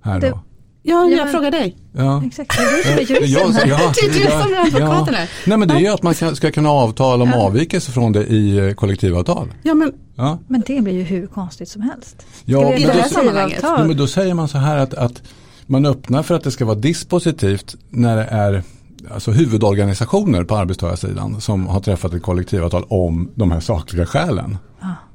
Här 0.00 0.20
då? 0.20 0.40
Ja, 0.88 1.08
jag 1.08 1.26
ja, 1.26 1.26
frågar 1.26 1.50
dig. 1.50 1.76
Ja. 1.92 2.22
Exakt, 2.26 2.56
det 2.56 2.62
är 2.62 2.76
du 2.76 2.82
som 2.82 2.92
är 2.92 3.00
juristen. 3.00 3.68
Ja, 3.68 3.78
ja, 3.80 3.92
det 3.94 4.06
är 4.06 4.12
du 4.12 4.30
som 4.30 4.52
är 4.52 4.66
advokaten 4.66 5.14
ja. 5.14 5.26
Nej 5.46 5.58
men 5.58 5.68
det 5.68 5.74
är 5.74 5.78
ju 5.78 5.88
att 5.88 6.02
man 6.02 6.14
ska, 6.14 6.34
ska 6.34 6.50
kunna 6.50 6.70
avtala 6.70 7.24
om 7.24 7.30
ja. 7.30 7.36
avvikelse 7.36 7.92
från 7.92 8.12
det 8.12 8.24
i 8.24 8.58
eh, 8.58 8.72
kollektivavtal. 8.74 9.52
Ja, 9.62 9.74
men, 9.74 9.92
ja. 10.16 10.38
men 10.48 10.62
det 10.66 10.80
blir 10.80 10.94
ju 10.94 11.02
hur 11.02 11.26
konstigt 11.26 11.68
som 11.68 11.82
helst. 11.82 12.26
Ja, 12.44 12.60
men 12.60 12.82
då, 12.82 13.50
ja, 13.62 13.84
men 13.86 13.96
då 13.96 14.06
säger 14.06 14.34
man 14.34 14.48
så 14.48 14.58
här 14.58 14.76
att, 14.76 14.94
att 14.94 15.22
man 15.66 15.86
öppnar 15.86 16.22
för 16.22 16.34
att 16.34 16.44
det 16.44 16.50
ska 16.50 16.64
vara 16.64 16.78
dispositivt 16.78 17.76
när 17.90 18.16
det 18.16 18.24
är 18.24 18.62
alltså 19.10 19.30
huvudorganisationer 19.30 20.44
på 20.44 20.56
arbetstagarsidan 20.56 21.40
som 21.40 21.66
har 21.66 21.80
träffat 21.80 22.14
ett 22.14 22.22
kollektivavtal 22.22 22.84
om 22.88 23.30
de 23.34 23.50
här 23.50 23.60
sakliga 23.60 24.06
skälen. 24.06 24.58
Ah. 24.80 25.07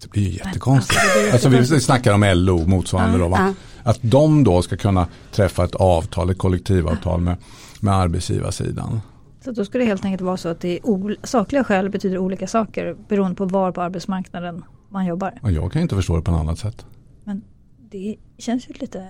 Det 0.00 0.10
blir 0.10 0.22
ju 0.22 0.30
jättekonstigt. 0.30 1.00
Alltså, 1.32 1.48
vi 1.48 1.80
snackar 1.80 2.14
om 2.14 2.24
LO 2.34 2.66
motsvarande 2.66 3.18
då 3.18 3.28
va? 3.28 3.54
Att 3.82 3.98
de 4.00 4.44
då 4.44 4.62
ska 4.62 4.76
kunna 4.76 5.06
träffa 5.32 5.64
ett 5.64 5.74
avtal, 5.74 6.30
ett 6.30 6.38
kollektivavtal 6.38 7.20
med, 7.20 7.36
med 7.80 7.94
arbetsgivarsidan. 7.94 9.00
Så 9.44 9.50
då 9.50 9.64
ska 9.64 9.78
det 9.78 9.84
helt 9.84 10.04
enkelt 10.04 10.22
vara 10.22 10.36
så 10.36 10.48
att 10.48 10.60
det 10.60 10.78
är 10.78 11.26
sakliga 11.26 11.64
skäl 11.64 11.90
betyder 11.90 12.18
olika 12.18 12.46
saker 12.46 12.96
beroende 13.08 13.36
på 13.36 13.44
var 13.44 13.72
på 13.72 13.82
arbetsmarknaden 13.82 14.64
man 14.88 15.06
jobbar. 15.06 15.38
Och 15.42 15.52
jag 15.52 15.72
kan 15.72 15.82
inte 15.82 15.94
förstå 15.94 16.16
det 16.16 16.22
på 16.22 16.30
något 16.30 16.40
annat 16.40 16.58
sätt. 16.58 16.86
Men 17.24 17.42
det 17.90 18.16
känns 18.38 18.68
ju 18.68 18.72
lite 18.72 18.98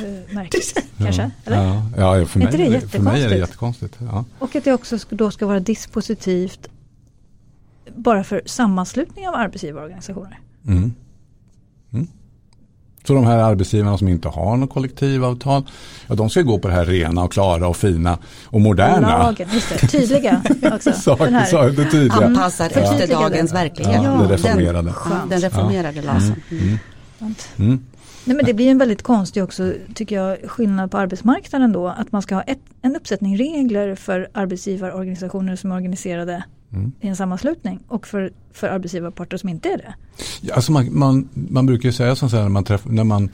uh, 0.00 0.34
märkligt 0.34 0.84
kanske? 0.98 1.22
Ja, 1.22 1.30
eller? 1.44 1.64
ja, 1.96 2.18
ja 2.18 2.26
för, 2.26 2.38
mig, 2.38 2.48
är 2.48 2.70
det 2.70 2.80
för 2.80 2.98
mig 2.98 3.24
är 3.24 3.28
det 3.28 3.36
jättekonstigt. 3.36 3.98
Ja. 3.98 4.24
Och 4.38 4.56
att 4.56 4.64
det 4.64 4.72
också 4.72 4.98
då 5.10 5.30
ska 5.30 5.46
vara 5.46 5.60
dispositivt 5.60 6.68
bara 7.96 8.24
för 8.24 8.42
sammanslutning 8.46 9.28
av 9.28 9.34
arbetsgivarorganisationer. 9.34 10.38
Mm. 10.66 10.94
Så 13.04 13.14
de 13.14 13.24
här 13.26 13.38
arbetsgivarna 13.38 13.98
som 13.98 14.08
inte 14.08 14.28
har 14.28 14.56
något 14.56 14.70
kollektivavtal, 14.70 15.62
ja, 16.06 16.14
de 16.14 16.30
ska 16.30 16.42
gå 16.42 16.58
på 16.58 16.68
det 16.68 16.74
här 16.74 16.84
rena 16.84 17.24
och 17.24 17.32
klara 17.32 17.68
och 17.68 17.76
fina 17.76 18.18
och 18.44 18.60
moderna. 18.60 19.18
Lagen, 19.18 19.48
just 19.52 19.80
det. 19.80 19.86
Tydliga 19.86 20.42
också. 20.74 20.92
Saker, 21.02 21.24
Den 21.24 21.34
här. 21.34 21.44
så, 21.44 21.68
det 21.68 21.90
tydliga. 21.90 22.26
Anpassar 22.26 22.66
efter 22.66 22.84
Förtydligade. 22.84 23.24
dagens 23.24 23.54
verklighet. 23.54 24.02
Ja, 24.02 24.26
det 24.28 24.34
reformerade. 24.34 24.82
Den, 24.82 24.92
Skönt. 24.92 25.30
den 25.30 25.40
reformerade 25.40 26.02
LASen. 26.02 26.34
Mm. 26.50 26.78
Sant. 27.18 27.48
Mm. 27.58 27.84
Nej, 28.24 28.36
men 28.36 28.44
det 28.44 28.54
blir 28.54 28.70
en 28.70 28.78
väldigt 28.78 29.02
konstig 29.02 29.44
också, 29.44 29.72
tycker 29.94 30.16
jag, 30.16 30.38
skillnad 30.50 30.90
på 30.90 30.98
arbetsmarknaden 30.98 31.72
då. 31.72 31.88
Att 31.88 32.12
man 32.12 32.22
ska 32.22 32.34
ha 32.34 32.42
ett, 32.42 32.60
en 32.82 32.96
uppsättning 32.96 33.38
regler 33.38 33.94
för 33.94 34.28
arbetsgivarorganisationer 34.34 35.56
som 35.56 35.72
är 35.72 35.76
organiserade 35.76 36.44
Mm. 36.72 36.92
i 37.00 37.08
en 37.08 37.16
sammanslutning 37.16 37.80
och 37.88 38.06
för, 38.06 38.32
för 38.52 38.68
arbetsgivarparter 38.68 39.36
som 39.36 39.48
inte 39.48 39.68
är 39.68 39.76
det. 39.78 39.94
Ja, 40.40 40.54
alltså 40.54 40.72
man, 40.72 40.98
man, 40.98 41.28
man 41.32 41.66
brukar 41.66 41.88
ju 41.88 41.92
säga 41.92 42.16
så 42.16 42.26
här, 42.28 42.42
när 42.42 42.48
man, 42.48 42.64
träff, 42.64 42.84
när 42.84 43.04
man 43.04 43.30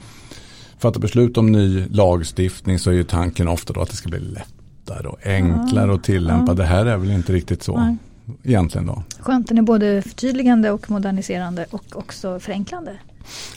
fattar 0.79 1.01
beslut 1.01 1.37
om 1.39 1.53
ny 1.53 1.87
lagstiftning 1.89 2.79
så 2.79 2.91
är 2.91 2.95
ju 2.95 3.05
tanken 3.05 3.49
ofta 3.49 3.73
då 3.73 3.81
att 3.83 3.91
det 3.91 3.97
ska 3.97 4.09
bli 4.09 4.19
lättare 4.19 5.09
och 5.09 5.27
enklare 5.27 5.95
att 5.95 6.05
tillämpa. 6.05 6.53
Ja. 6.53 6.55
Det 6.57 6.65
här 6.65 6.87
är 6.87 6.97
väl 6.97 7.11
inte 7.11 7.33
riktigt 7.33 7.63
så 7.63 7.77
Nej. 7.79 7.97
egentligen 8.43 8.87
då. 8.87 9.03
Skönt, 9.19 9.49
den 9.49 9.59
är 9.59 9.63
både 9.63 10.03
förtydligande 10.03 10.71
och 10.71 10.91
moderniserande 10.91 11.67
och 11.71 11.97
också 11.97 12.41
förenklande. 12.41 12.97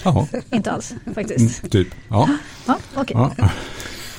Jaha, 0.03 0.27
Inte 0.51 0.71
alls 0.71 0.91
mm, 0.91 1.15
faktiskt. 1.15 1.71
typ. 1.71 1.87
Ja, 2.09 2.29
Ja, 2.67 2.77
okej. 2.95 3.15
ja. 3.37 3.49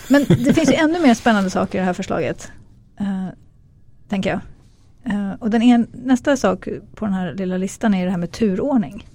Men 0.08 0.24
det 0.24 0.54
finns 0.54 0.70
ju 0.70 0.74
ännu 0.74 1.00
mer 1.00 1.14
spännande 1.14 1.50
saker 1.50 1.78
i 1.78 1.80
det 1.80 1.86
här 1.86 1.92
förslaget. 1.92 2.48
eh, 3.00 3.26
tänker 4.08 4.30
jag. 4.30 4.40
Eh, 5.04 5.32
och 5.38 5.50
den 5.50 5.62
en, 5.62 5.86
nästa 5.92 6.36
sak 6.36 6.68
på 6.94 7.04
den 7.04 7.14
här 7.14 7.34
lilla 7.34 7.56
listan 7.56 7.94
är 7.94 8.04
det 8.04 8.10
här 8.10 8.18
med 8.18 8.32
turordning. 8.32 9.06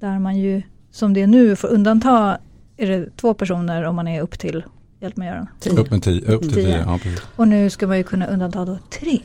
Där 0.00 0.18
man 0.18 0.38
ju, 0.38 0.62
som 0.92 1.14
det 1.14 1.22
är 1.22 1.26
nu, 1.26 1.56
får 1.56 1.68
undanta 1.68 2.38
är 2.76 2.86
det 2.86 3.16
två 3.16 3.34
personer 3.34 3.82
om 3.84 3.96
man 3.96 4.08
är 4.08 4.20
upp 4.22 4.38
till, 4.38 4.64
hjälp 5.00 5.16
mig 5.16 5.28
Göran. 5.28 5.46
Upp, 5.78 5.90
med 5.90 6.02
tio, 6.02 6.20
upp 6.26 6.42
till 6.42 6.52
Tio. 6.54 6.64
tio. 6.64 6.78
Ja. 6.86 6.98
Och 7.36 7.48
nu 7.48 7.70
ska 7.70 7.86
man 7.86 7.96
ju 7.96 8.02
kunna 8.04 8.26
undanta 8.26 8.64
då 8.64 8.78
tre. 9.00 9.20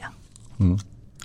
Mm. 0.60 0.80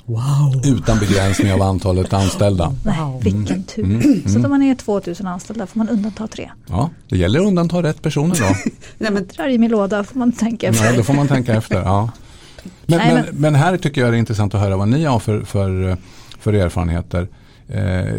Wow. 0.05 0.63
Utan 0.65 0.99
begränsning 0.99 1.53
av 1.53 1.63
antalet 1.63 2.13
anställda. 2.13 2.73
Nej, 2.85 3.01
Wow. 3.01 3.23
vilken 3.23 3.63
tur. 3.63 3.85
Mm, 3.85 4.29
Så 4.29 4.39
att 4.39 4.45
om 4.45 4.51
man 4.51 4.63
är 4.63 4.75
2000 4.75 5.27
anställda 5.27 5.67
får 5.67 5.79
man 5.79 5.89
undanta 5.89 6.27
tre. 6.27 6.51
Ja, 6.69 6.91
det 7.09 7.17
gäller 7.17 7.41
att 7.41 7.47
undanta 7.47 7.83
rätt 7.83 8.03
personer 8.03 8.35
då. 8.41 8.71
Nej, 8.99 9.11
men, 9.13 9.27
Drar 9.27 9.49
i 9.49 9.59
min 9.59 9.71
låda 9.71 10.05
får 10.05 10.19
man 10.19 10.33
tänka 10.33 10.69
efter. 10.69 10.85
Ja, 10.91 10.97
då 10.97 11.03
får 11.03 11.15
man 11.15 11.29
tänka 11.29 11.55
efter. 11.55 11.77
Ja. 11.83 12.11
Men, 12.91 12.99
Nej, 12.99 13.15
men, 13.15 13.41
men 13.41 13.55
här 13.55 13.77
tycker 13.77 14.01
jag 14.01 14.13
det 14.13 14.17
är 14.17 14.19
intressant 14.19 14.55
att 14.55 14.61
höra 14.61 14.77
vad 14.77 14.89
ni 14.89 15.05
har 15.05 15.19
för, 15.19 15.41
för, 15.41 15.97
för 16.39 16.53
erfarenheter. 16.53 17.29
Eh, 17.69 18.15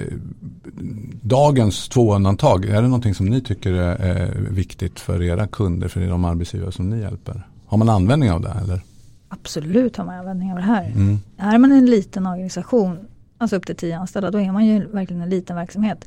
dagens 1.22 1.90
två 1.90 2.16
undantag, 2.16 2.66
är 2.66 2.82
det 2.82 2.88
någonting 2.88 3.16
som 3.16 3.26
ni 3.26 3.42
tycker 3.42 3.74
är 3.74 4.32
viktigt 4.50 5.00
för 5.00 5.24
era 5.24 5.48
kunder, 5.48 5.88
för 5.88 6.02
de 6.02 6.26
arbetsgivare 6.26 6.72
som 6.72 6.90
ni 6.90 7.00
hjälper? 7.00 7.48
Har 7.66 7.78
man 7.78 7.90
användning 7.90 8.32
av 8.32 8.42
det? 8.42 8.54
Eller? 8.64 8.82
Absolut 9.30 9.98
har 9.98 10.06
man 10.06 10.20
användning 10.20 10.52
av 10.52 10.58
det 10.58 10.64
här. 10.64 10.86
Mm. 10.86 11.20
Är 11.38 11.58
man 11.58 11.72
en 11.72 11.86
liten 11.86 12.28
organisation, 12.28 12.98
alltså 13.38 13.56
upp 13.56 13.66
till 13.66 13.76
tio 13.76 13.98
anställda, 13.98 14.32
då 14.32 14.40
är 14.40 14.52
man 14.52 14.66
ju 14.66 14.88
verkligen 14.88 15.22
en 15.22 15.30
liten 15.30 15.56
verksamhet. 15.56 16.06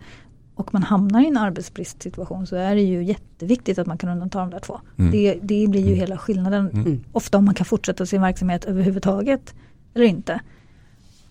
Och 0.54 0.74
man 0.74 0.82
hamnar 0.82 1.20
i 1.20 1.26
en 1.26 1.36
arbetsbristsituation 1.36 2.46
så 2.46 2.56
är 2.56 2.74
det 2.74 2.80
ju 2.82 3.04
jätteviktigt 3.04 3.78
att 3.78 3.86
man 3.86 3.98
kan 3.98 4.10
undanta 4.10 4.38
de 4.40 4.50
där 4.50 4.58
två. 4.58 4.80
Mm. 4.98 5.10
Det, 5.12 5.38
det 5.42 5.66
blir 5.68 5.88
ju 5.88 5.94
hela 5.94 6.18
skillnaden. 6.18 6.70
Mm. 6.70 7.04
Ofta 7.12 7.38
om 7.38 7.44
man 7.44 7.54
kan 7.54 7.66
fortsätta 7.66 8.06
sin 8.06 8.22
verksamhet 8.22 8.64
överhuvudtaget 8.64 9.54
eller 9.94 10.06
inte. 10.06 10.40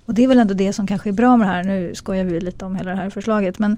Och 0.06 0.14
det 0.14 0.24
är 0.24 0.28
väl 0.28 0.40
ändå 0.40 0.54
det 0.54 0.74
som 0.74 0.88
kanske 0.88 1.10
är 1.10 1.14
bra 1.14 1.38
med 1.38 1.48
det 1.48 1.52
här. 1.52 1.64
Nu 1.64 1.96
skojar 1.96 2.24
vi 2.26 2.40
lite 2.42 2.66
om 2.66 2.76
hela 2.76 2.92
det 2.92 2.98
här 2.98 3.10
förslaget. 3.10 3.60
Men 3.60 3.78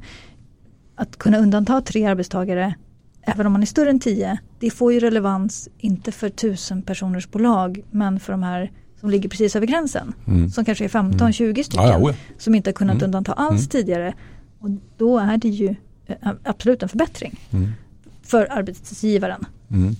att 0.95 1.17
kunna 1.17 1.37
undanta 1.37 1.81
tre 1.81 2.05
arbetstagare, 2.05 2.75
även 3.21 3.45
om 3.45 3.51
man 3.53 3.61
är 3.61 3.65
större 3.65 3.89
än 3.89 3.99
tio, 3.99 4.37
det 4.59 4.69
får 4.69 4.93
ju 4.93 4.99
relevans, 4.99 5.69
inte 5.77 6.11
för 6.11 6.29
tusen 6.29 6.81
personers 6.81 7.31
bolag, 7.31 7.83
men 7.91 8.19
för 8.19 8.33
de 8.33 8.43
här 8.43 8.71
som 8.99 9.09
ligger 9.09 9.29
precis 9.29 9.55
över 9.55 9.67
gränsen. 9.67 10.13
Mm. 10.27 10.49
Som 10.49 10.65
kanske 10.65 10.83
är 10.85 10.89
15-20 10.89 11.63
stycken. 11.63 11.85
Ja, 11.87 11.99
ja. 12.09 12.13
Som 12.37 12.55
inte 12.55 12.69
har 12.69 12.73
kunnat 12.73 12.95
Mm. 12.95 13.05
undanta 13.05 13.33
alls 13.33 13.59
Mm. 13.59 13.67
tidigare. 13.69 14.13
Och 14.63 14.69
då 14.97 15.19
är 15.19 15.37
det 15.37 15.47
ju 15.49 15.75
eh, 16.05 16.15
absolut 16.43 16.83
en 16.83 16.89
förbättring 16.89 17.39
Mm. 17.51 17.71
för 18.23 18.47
arbetsgivaren. 18.51 19.45
Mm. 19.71 19.95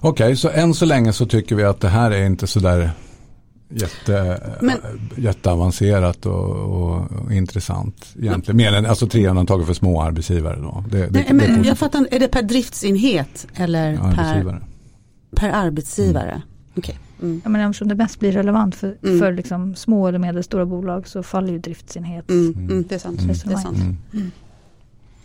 Okej, 0.00 0.36
så 0.36 0.48
än 0.50 0.74
så 0.74 0.84
länge 0.84 1.12
så 1.12 1.26
tycker 1.26 1.56
vi 1.56 1.64
att 1.64 1.80
det 1.80 1.88
här 1.88 2.10
är 2.10 2.26
inte 2.26 2.46
sådär 2.46 2.90
jätte, 3.68 4.40
Men- 4.60 4.78
jätteavancerat 5.16 6.26
och, 6.26 6.50
och, 6.50 7.12
och 7.12 7.32
intressant 7.32 8.06
egentligen. 8.20 8.56
Mer 8.56 8.72
än 8.72 8.86
alltså 8.86 9.06
tre 9.06 9.28
undantag 9.28 9.66
för 9.66 9.74
små 9.74 10.02
arbetsgivare 10.02 10.60
då. 10.60 10.84
Det, 10.90 11.06
det, 11.06 11.10
nej, 11.12 11.32
men 11.32 11.64
jag 11.64 11.78
fattar 11.78 12.06
är 12.10 12.18
det 12.20 12.28
per 12.28 12.42
driftsenhet 12.42 13.46
eller 13.54 13.96
per, 13.96 14.02
arbetsgivare. 14.04 14.62
per 15.36 15.48
arbetsgivare? 15.50 16.42
Okej. 16.76 16.98
Mm. 17.22 17.40
Ja, 17.44 17.50
men 17.50 17.60
eftersom 17.60 17.88
det 17.88 17.94
mest 17.94 18.20
blir 18.20 18.32
relevant 18.32 18.74
för, 18.74 18.96
Mm. 19.02 19.18
för 19.18 19.32
liksom 19.32 19.74
små 19.74 20.08
eller 20.08 20.18
medelstora 20.18 20.66
bolag 20.66 21.08
så 21.08 21.22
faller 21.22 21.52
ju 21.52 21.58
driftsenhet. 21.58 22.30
Mm. 22.30 22.52
Mm. 22.52 22.70
Mm. 22.70 22.84
Det 22.88 22.94
är 22.94 22.98
sant. 22.98 23.20
Mm. 23.20 23.36
Det 23.44 23.52
är 23.52 23.56
sant. 23.56 23.78
Mm. 24.12 24.30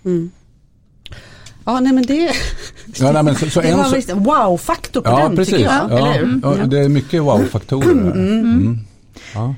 Mm. 0.06 0.32
Ja, 1.66 1.80
nej 1.80 1.94
men 1.94 2.04
det, 2.06 2.32
Ja, 3.00 3.12
nej, 3.12 3.24
men 3.24 3.36
så, 3.36 3.50
så 3.50 3.62
det 3.62 3.68
en 3.70 3.78
var 3.78 4.02
så, 4.02 4.16
wow-faktor 4.16 5.02
på 5.02 5.10
ja, 5.10 5.24
den 5.28 5.36
precis. 5.36 5.54
tycker 5.56 5.66
jag. 5.72 5.92
Ja, 5.92 6.12
hur? 6.12 6.40
ja, 6.44 6.66
det 6.66 6.80
är 6.80 6.90
mycket 6.90 7.22
wow-faktorer. 7.24 7.92
Mm. 7.92 8.78
Ja. 9.34 9.56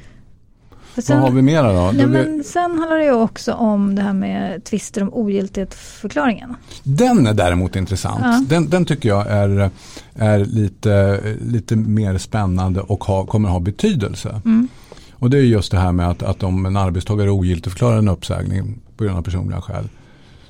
För 0.96 1.14
Vad 1.14 1.18
har 1.24 1.32
vi 1.32 1.42
mera 1.42 1.74
då? 1.74 1.92
nej, 1.92 2.08
men 2.08 2.44
sen 2.44 2.62
handlar 2.80 2.98
det 2.98 3.04
ju 3.06 3.12
också 3.12 3.54
om 3.54 3.96
det 3.96 4.02
här 4.02 4.14
med 4.14 4.64
tvister 4.64 5.02
om 5.04 5.14
ogiltighetsförklaringen. 5.14 6.56
den 6.84 7.28
är 7.28 7.34
däremot 7.34 7.76
intressant. 7.76 8.20
Ja. 8.24 8.44
Den, 8.50 8.70
den 8.70 8.86
tycker 8.86 9.10
jag 9.10 9.28
är, 9.28 9.70
är 10.16 10.46
lite, 10.46 11.20
lite 11.42 11.76
mer 11.76 12.18
spännande 12.18 12.82
och 12.82 13.04
ha, 13.04 13.26
kommer 13.26 13.50
ha 13.50 13.60
betydelse. 13.60 14.42
Mm. 14.46 14.68
Och 15.14 15.30
det 15.30 15.38
är 15.38 15.42
just 15.42 15.72
det 15.72 15.78
här 15.80 15.92
med 15.92 16.10
att, 16.10 16.24
att 16.24 16.44
om 16.44 16.66
en 16.66 16.78
arbetstagare 16.78 17.30
ogiltigförklarar 17.30 17.98
en 17.98 18.08
uppsägning 18.08 18.80
på 18.98 19.04
grund 19.04 19.18
av 19.18 19.22
personliga 19.22 19.62
skäl. 19.62 19.90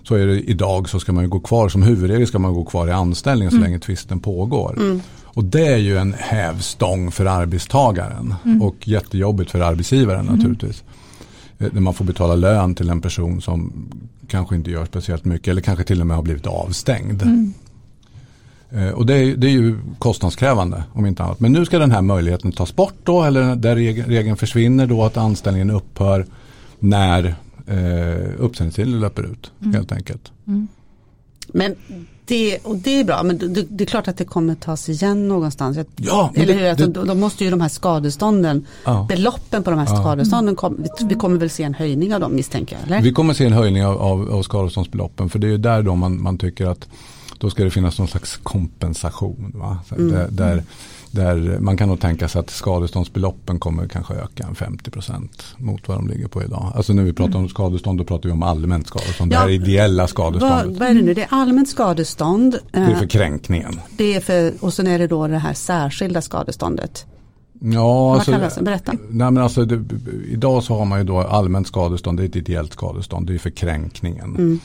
Så 0.04 0.16
är 0.16 0.26
det 0.28 0.40
idag 0.42 0.90
så 0.90 1.00
ska 1.00 1.14
man 1.14 1.24
ju 1.24 1.30
gå 1.30 1.40
kvar, 1.40 1.70
som 1.70 1.84
huvudregel 1.84 2.28
ska 2.28 2.40
man 2.40 2.54
gå 2.54 2.66
kvar 2.66 2.88
i 2.88 2.92
anställning 2.92 3.50
så 3.50 3.56
Mm. 3.56 3.64
länge 3.68 3.80
tvisten 3.80 4.20
pågår. 4.20 4.76
Mm. 4.80 5.02
Och 5.34 5.44
det 5.44 5.68
är 5.68 5.78
ju 5.78 5.98
en 5.98 6.14
hävstång 6.18 7.12
för 7.12 7.26
arbetstagaren 7.26 8.34
Mm. 8.46 8.62
och 8.62 8.88
jättejobbigt 8.88 9.52
för 9.52 9.60
arbetsgivaren 9.62 10.26
naturligtvis. 10.26 10.84
Eh, 11.60 11.68
När 11.74 11.82
man 11.82 11.94
får 11.94 12.06
betala 12.06 12.36
lön 12.36 12.76
till 12.76 12.90
en 12.90 13.02
person 13.02 13.42
som 13.42 13.74
kanske 14.28 14.56
inte 14.56 14.72
gör 14.72 14.86
speciellt 14.86 15.26
mycket 15.26 15.48
eller 15.48 15.62
kanske 15.62 15.84
till 15.84 16.02
och 16.02 16.08
med 16.08 16.16
har 16.16 16.24
blivit 16.24 16.48
avstängd. 16.48 17.22
Mm. 17.22 17.54
Eh, 18.72 18.90
Och 18.90 19.06
det 19.06 19.14
är, 19.16 19.36
det 19.36 19.48
är 19.48 19.52
ju 19.52 19.78
kostnadskrävande 20.00 20.84
om 20.94 21.06
inte 21.06 21.24
annat. 21.24 21.40
Men 21.40 21.52
nu 21.52 21.66
ska 21.66 21.80
den 21.80 21.92
här 21.92 22.02
möjligheten 22.02 22.52
tas 22.52 22.76
bort 22.76 22.94
då 23.04 23.24
eller 23.24 23.56
där 23.56 23.76
reg- 23.76 24.08
regeln 24.08 24.38
försvinner 24.38 24.88
då 24.88 25.04
att 25.04 25.18
anställningen 25.18 25.70
upphör 25.72 26.26
när 26.80 27.36
eh, 27.68 28.30
uppsägningstiden 28.40 29.00
löper 29.00 29.24
ut 29.24 29.52
Mm. 29.62 29.74
helt 29.74 29.92
enkelt. 29.92 30.32
Men 31.54 31.76
det, 32.32 32.58
och 32.64 32.76
det 32.76 33.00
är 33.00 33.04
bra, 33.04 33.24
men 33.24 33.38
det, 33.38 33.66
det 33.70 33.84
är 33.84 33.86
klart 33.86 34.08
att 34.08 34.18
det 34.18 34.26
kommer 34.26 34.56
tas 34.56 34.90
igen 34.90 35.28
någonstans. 35.28 35.78
Ja, 35.96 36.32
Eller 36.36 36.54
hur? 36.54 36.70
Alltså, 36.70 36.86
det- 36.88 36.92
då, 36.94 37.04
då 37.04 37.16
måste 37.16 37.44
ju 37.44 37.50
de 37.52 37.62
här 37.62 37.70
skadestånden, 37.70 38.66
Ja. 38.86 39.06
beloppen 39.10 39.64
på 39.64 39.70
de 39.70 39.80
här 39.80 39.86
skadestånden, 40.02 40.56
kom, 40.56 40.76
vi, 41.00 41.06
vi 41.06 41.16
kommer 41.16 41.38
väl 41.40 41.50
se 41.50 41.64
en 41.64 41.74
höjning 41.74 42.14
av 42.14 42.20
dem 42.20 42.36
misstänker 42.36 42.76
jag? 42.80 42.88
Eller? 42.88 43.02
Vi 43.02 43.12
kommer 43.12 43.34
se 43.34 43.46
en 43.46 43.54
höjning 43.54 43.86
av, 43.86 43.98
av, 44.02 44.32
av 44.32 44.44
skadeståndsbeloppen 44.44 45.30
för 45.30 45.40
det 45.40 45.48
är 45.48 45.52
ju 45.52 45.58
där 45.58 45.82
då 45.84 45.96
man, 45.96 46.22
man 46.22 46.38
tycker 46.38 46.66
att 46.66 46.88
då 47.38 47.50
ska 47.50 47.64
det 47.64 47.70
finnas 47.72 48.00
någon 48.00 48.08
slags 48.08 48.38
kompensation. 48.44 49.52
Va? 49.56 49.78
Så 49.90 49.96
Mm. 49.96 50.36
där, 50.36 50.64
där, 51.12 51.60
man 51.60 51.78
kan 51.78 51.90
nog 51.90 52.00
tänka 52.00 52.28
sig 52.28 52.40
att 52.40 52.50
skadeståndsbeloppen 52.50 53.60
kommer 53.60 53.88
kanske 53.88 54.14
öka 54.14 54.44
en 54.44 54.56
50% 54.56 55.30
mot 55.58 55.88
vad 55.88 55.98
de 55.98 56.08
ligger 56.08 56.28
på 56.28 56.44
idag. 56.44 56.72
Alltså 56.76 56.94
när 56.94 57.04
vi 57.04 57.14
pratar 57.14 57.40
om 57.40 57.50
skadestånd 57.50 57.98
då 57.98 58.04
pratar 58.04 58.30
vi 58.30 58.34
om 58.34 58.44
allmänt 58.44 58.88
skadestånd. 58.88 59.34
Ja. 59.34 59.38
Det 59.38 59.42
här 59.44 59.50
ideella 59.50 60.04
Vad, 60.04 60.10
skadeståndet. 60.10 60.80
vad 60.80 60.90
är 60.90 60.94
det 60.94 61.02
nu? 61.02 61.14
Det 61.14 61.22
är 61.22 61.28
allmänt 61.30 61.70
skadestånd. 61.70 62.58
Det 62.72 62.80
är 62.80 62.92
eh, 62.92 62.98
för 62.98 63.08
kränkningen. 63.08 63.80
det 63.98 64.16
är 64.16 64.20
för, 64.22 64.54
och 64.60 64.74
sen 64.74 64.88
är 64.88 65.00
det 65.00 65.08
då 65.08 65.28
det 65.28 65.38
här 65.38 65.54
särskilda 65.54 66.22
skadeståndet. 66.22 67.06
Ja, 67.64 68.10
Vad 68.10 68.34
alltså? 68.34 68.64
Berätta. 68.64 68.92
Nej, 68.92 69.32
men 69.32 69.38
alltså, 69.38 69.66
det, 69.66 69.84
idag 70.28 70.64
så 70.64 70.78
har 70.78 70.86
man 70.86 71.00
ju 71.00 71.06
då 71.06 71.20
allmänt 71.20 71.68
skadestånd, 71.68 72.20
det 72.20 72.24
är 72.24 72.28
ett 72.28 72.36
ideellt 72.36 72.74
skadestånd, 72.74 73.28
det 73.28 73.34
är 73.34 73.38
för 73.38 73.50
kränkningen. 73.50 74.36
Mm. 74.36 74.60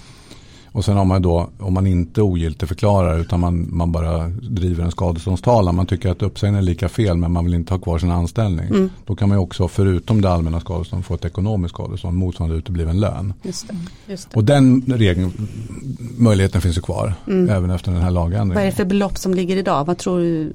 Och 0.76 0.84
sen 0.84 0.96
har 0.96 1.04
man 1.04 1.22
då, 1.22 1.48
om 1.58 1.74
man 1.74 1.86
inte 1.86 2.22
ogiltigförklarar 2.22 3.18
utan 3.18 3.40
man, 3.40 3.68
man 3.76 3.92
bara 3.92 4.28
driver 4.28 4.84
en 4.84 4.90
skadeståndstalan, 4.90 5.74
man 5.74 5.86
tycker 5.86 6.10
att 6.10 6.22
uppsägningen 6.22 6.62
är 6.62 6.66
lika 6.66 6.88
fel 6.88 7.16
men 7.16 7.32
man 7.32 7.44
vill 7.44 7.54
inte 7.54 7.74
ha 7.74 7.78
kvar 7.78 7.98
sin 7.98 8.10
anställning. 8.10 8.66
Mm. 8.68 8.90
Då 9.06 9.16
kan 9.16 9.28
man 9.28 9.38
ju 9.38 9.42
också 9.42 9.68
förutom 9.68 10.20
det 10.20 10.30
allmänna 10.30 10.60
skadestånd 10.60 11.04
få 11.04 11.14
ett 11.14 11.24
ekonomiskt 11.24 11.74
skadestånd 11.74 12.16
motsvarande 12.16 12.56
utebliven 12.56 13.00
lön. 13.00 13.32
Just 13.42 13.68
det. 13.68 13.74
Just 14.12 14.30
det. 14.30 14.36
Och 14.36 14.44
den 14.44 14.82
regeln, 14.86 15.32
möjligheten 16.18 16.60
finns 16.60 16.76
ju 16.76 16.80
kvar 16.82 17.14
Mm. 17.26 17.48
även 17.50 17.70
efter 17.70 17.92
den 17.92 18.02
här 18.02 18.10
Vad 18.10 18.22
är 18.22 18.30
det 18.30 18.36
lagändringen. 18.36 18.72
för 18.72 18.84
belopp 18.84 19.18
som 19.18 19.34
ligger 19.34 19.56
idag? 19.56 19.84
Vad 19.84 19.98
tror 19.98 20.18
du? 20.20 20.52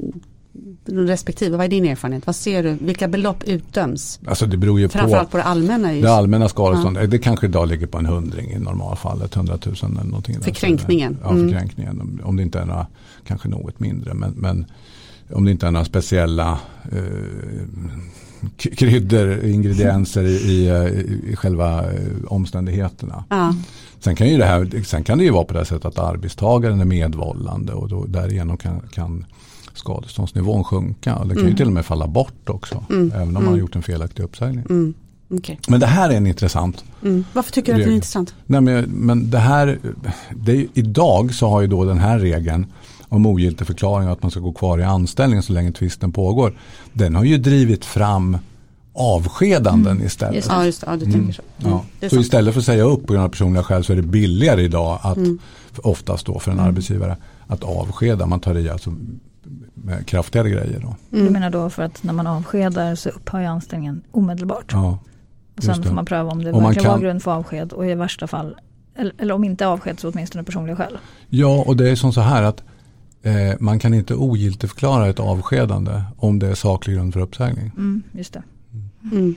Respektive, 0.86 1.58
vad 1.58 1.66
är 1.66 1.70
din 1.70 1.86
erfarenhet? 1.86 2.26
Vad 2.28 2.36
ser 2.36 2.64
du? 2.64 2.78
Vilka 2.82 3.08
belopp 3.08 3.44
utdöms? 3.44 4.20
Alltså 4.28 4.46
det 4.46 4.58
beror 4.58 4.80
ju 4.80 4.90
Framförallt 4.90 5.28
på. 5.28 5.32
på 5.32 5.38
det 5.38 5.44
allmänna. 5.44 5.94
Just. 5.94 6.04
Det 6.06 6.14
allmänna 6.14 6.50
skadeståndet, 6.50 7.12
det 7.12 7.18
kanske 7.20 7.46
idag 7.46 7.68
ligger 7.68 7.88
på 7.88 7.98
en 7.98 8.06
hundring 8.06 8.52
i 8.52 8.60
normalfallet, 8.60 9.36
100 9.36 9.58
000 9.66 9.76
eller 9.82 10.04
någonting. 10.04 10.42
För 10.42 10.52
kränkningen. 10.52 11.18
Ja, 11.22 11.28
för 11.30 11.36
Mm. 11.36 11.52
kränkningen. 11.52 12.22
Om- 12.24 12.36
det 12.38 12.44
inte 12.44 12.60
är 12.60 12.66
några, 12.66 12.88
kanske 13.28 13.50
något 13.50 13.80
mindre, 13.80 14.14
men, 14.14 14.32
men 14.38 14.66
om 15.34 15.46
det 15.46 15.52
inte 15.52 15.68
är 15.68 15.72
några 15.72 15.86
speciella 15.86 16.60
eh, 16.92 17.00
kryddor, 18.58 19.44
ingredienser 19.46 20.24
i, 20.24 20.36
i, 20.36 20.68
eh, 20.68 20.86
i 21.32 21.36
själva 21.36 21.84
eh, 21.92 22.00
omständigheterna. 22.28 23.24
Ja. 23.30 23.56
Sen 24.00 24.16
kan, 24.16 24.30
ju 24.30 24.38
det 24.38 24.46
här, 24.46 24.84
sen 24.86 25.04
kan 25.04 25.18
det 25.18 25.24
ju 25.24 25.30
vara 25.32 25.44
på 25.44 25.54
det 25.54 25.66
sättet 25.66 25.86
att 25.86 26.00
arbetstagaren 26.00 26.82
är 26.82 26.86
medvållande 26.86 27.74
och 27.74 27.90
då, 27.90 28.06
därigenom 28.06 28.58
kan, 28.58 28.80
kan 28.92 29.26
skadeståndsnivån 29.74 30.64
sjunka. 30.64 31.24
Det 31.26 31.36
kan 31.36 31.48
ju 31.48 31.56
till 31.56 31.68
och 31.68 31.74
med 31.74 31.86
falla 31.86 32.08
bort 32.08 32.50
också. 32.50 32.84
Även 32.90 33.22
om 33.22 33.34
man 33.34 33.48
har 33.48 33.58
gjort 33.58 33.76
en 33.76 33.84
felaktig 33.84 34.24
uppsägning. 34.24 34.66
Mm. 34.70 34.94
Okej. 35.34 35.60
Men 35.68 35.80
det 35.80 35.86
här 35.86 36.10
är 36.10 36.14
en 36.14 36.28
intressant. 36.28 36.84
Mm. 37.04 37.26
Varför 37.34 37.52
tycker 37.52 37.74
du 37.74 37.80
att 37.82 37.86
det 37.86 37.92
är 37.92 37.96
intressant? 37.96 38.36
Nej, 38.46 38.62
men, 38.62 38.84
men 38.90 39.30
det 39.30 39.40
här, 39.40 39.80
det 40.36 40.52
är, 40.52 40.68
idag 40.74 41.34
så 41.34 41.48
har 41.48 41.62
ju 41.62 41.68
då 41.68 41.86
den 41.86 42.00
här 42.00 42.20
regeln 42.20 42.66
om 43.08 43.26
ogiltig 43.26 43.68
förklaring 43.68 44.08
och 44.08 44.14
att 44.14 44.22
man 44.22 44.32
ska 44.32 44.40
gå 44.40 44.54
kvar 44.54 44.80
i 44.80 44.84
anställningen 44.84 45.44
så 45.44 45.54
länge 45.54 45.72
tvisten 45.72 46.12
pågår. 46.12 46.58
Den 46.94 47.16
har 47.16 47.24
ju 47.24 47.38
drivit 47.38 47.86
fram 47.86 48.38
avskedanden 48.94 50.02
istället. 50.02 50.36
Just. 50.36 50.48
Ja, 50.50 50.66
just. 50.66 50.84
Ja, 50.88 50.96
du 50.96 51.12
tänker 51.12 51.34
så. 51.34 51.42
Mm. 51.68 51.80
Ja. 52.00 52.10
Så 52.10 52.20
istället 52.20 52.54
för 52.54 52.62
att 52.62 52.66
säga 52.66 52.84
upp 52.84 53.08
på 53.08 53.14
grund 53.14 53.26
av 53.26 53.30
personliga 53.30 53.64
skäl 53.64 53.84
så 53.84 53.94
är 53.94 53.98
det 53.98 54.02
billigare 54.02 54.62
idag 54.64 55.00
att 55.02 55.18
Mm. 55.18 55.40
oftast 55.84 56.26
då 56.26 56.40
för 56.40 56.52
en 56.52 56.60
arbetsgivare 56.60 57.18
att 57.48 57.64
avskeda. 57.64 58.26
Man 58.26 58.40
tar 58.40 58.58
i 58.58 58.70
alltså 58.70 58.96
med 59.74 60.06
kraftigare 60.08 60.50
grejer 60.50 60.80
då. 60.80 60.96
Du 61.10 61.20
Mm. 61.20 61.34
menar 61.34 61.50
då 61.50 61.70
för 61.70 61.84
att 61.84 62.04
när 62.04 62.14
man 62.14 62.28
avskedar 62.28 62.96
så 62.96 63.10
upphör 63.10 63.40
ju 63.40 63.46
anställningen 63.46 64.02
omedelbart. 64.12 64.66
Ja. 64.74 65.00
och 65.58 65.64
sen 65.64 65.84
får 65.84 65.94
man 65.94 66.06
pröva 66.06 66.32
om 66.32 66.44
det 66.44 66.52
Om 66.52 66.64
man 66.64 66.70
verkligen 66.72 66.88
var 66.88 66.96
kan- 66.98 67.02
grund 67.04 67.24
för 67.24 67.32
avsked 67.32 67.74
och 67.74 67.86
i 67.88 67.94
värsta 67.96 68.28
fall, 68.28 68.56
eller, 68.96 69.14
eller 69.18 69.34
om 69.34 69.44
inte 69.44 69.68
avsked 69.68 70.00
så 70.00 70.10
åtminstone 70.12 70.44
personliga 70.44 70.76
skäl. 70.76 70.98
ja, 71.30 71.64
och 71.68 71.78
det 71.78 71.90
är 71.90 71.96
som 71.96 72.14
så 72.14 72.22
här 72.22 72.44
att 72.44 72.64
eh, 73.24 73.34
man 73.60 73.80
kan 73.80 73.94
inte 73.94 74.16
ogiltigförklara 74.16 75.08
ett 75.10 75.20
avskedande 75.20 76.02
om 76.18 76.40
det 76.40 76.48
är 76.48 76.56
saklig 76.56 76.96
grund 76.96 77.14
för 77.14 77.20
uppsägning. 77.20 77.72
Mm, 77.78 78.04
just 78.12 78.34
det. 78.34 78.44
Mm. 79.12 79.36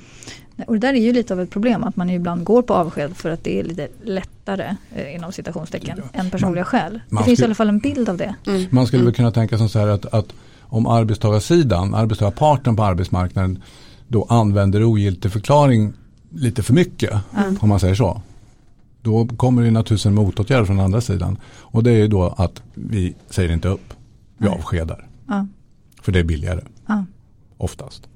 Och 0.67 0.73
det 0.75 0.79
där 0.81 0.95
är 0.95 0.99
ju 1.01 1.13
lite 1.13 1.35
av 1.35 1.41
ett 1.41 1.51
problem 1.51 1.85
att 1.85 1.97
man 1.97 2.11
ibland 2.11 2.45
går 2.45 2.63
på 2.63 2.75
avsked 2.75 3.17
för 3.17 3.31
att 3.31 3.45
det 3.45 3.61
är 3.61 3.65
lite 3.65 3.89
lättare 4.03 4.77
eh, 4.95 5.15
inom 5.15 5.33
citationstecken 5.33 6.03
än 6.13 6.31
personliga 6.31 6.65
skäl. 6.65 6.93
Det 7.09 7.15
man 7.15 7.25
finns 7.25 7.33
i 7.33 7.37
skulle- 7.37 7.47
alla 7.47 7.55
fall 7.55 7.69
en 7.69 7.79
bild 7.79 8.09
av 8.09 8.17
det. 8.17 8.35
Mm. 8.47 8.67
Man 8.71 8.87
skulle 8.87 9.05
väl 9.05 9.15
kunna 9.15 9.31
tänka 9.31 9.59
som 9.59 9.69
så 9.69 9.79
här 9.79 9.89
att, 9.89 10.07
att 10.15 10.27
om 10.61 10.87
arbetstagarsidan, 10.87 11.95
arbetstagarparten 11.95 12.77
på 12.77 12.85
arbetsmarknaden 12.85 13.63
då 14.09 14.25
använder 14.29 14.85
ogiltig 14.85 15.33
förklaring 15.33 15.93
lite 16.31 16.63
för 16.63 16.75
mycket, 16.75 17.13
om 17.61 17.69
man 17.69 17.81
säger 17.81 17.95
så. 17.95 18.23
Då 19.03 19.27
kommer 19.27 19.63
det 19.63 19.71
naturligtvis 19.71 20.07
en 20.07 20.15
motåtgärd 20.15 20.67
från 20.67 20.81
andra 20.81 21.01
sidan. 21.01 21.39
Och 21.47 21.83
det 21.83 21.91
är 21.91 21.97
ju 21.97 22.09
då 22.09 22.35
att 22.37 22.63
vi 22.75 23.15
säger 23.31 23.53
inte 23.53 23.69
upp, 23.69 23.95
vi 24.39 24.47
Nej. 24.49 24.55
avskedar. 24.59 25.07
Ja, 25.29 25.47
För 26.03 26.13
det 26.13 26.19
är 26.19 26.25
billigare, 26.25 26.61
oftast. 27.57 28.09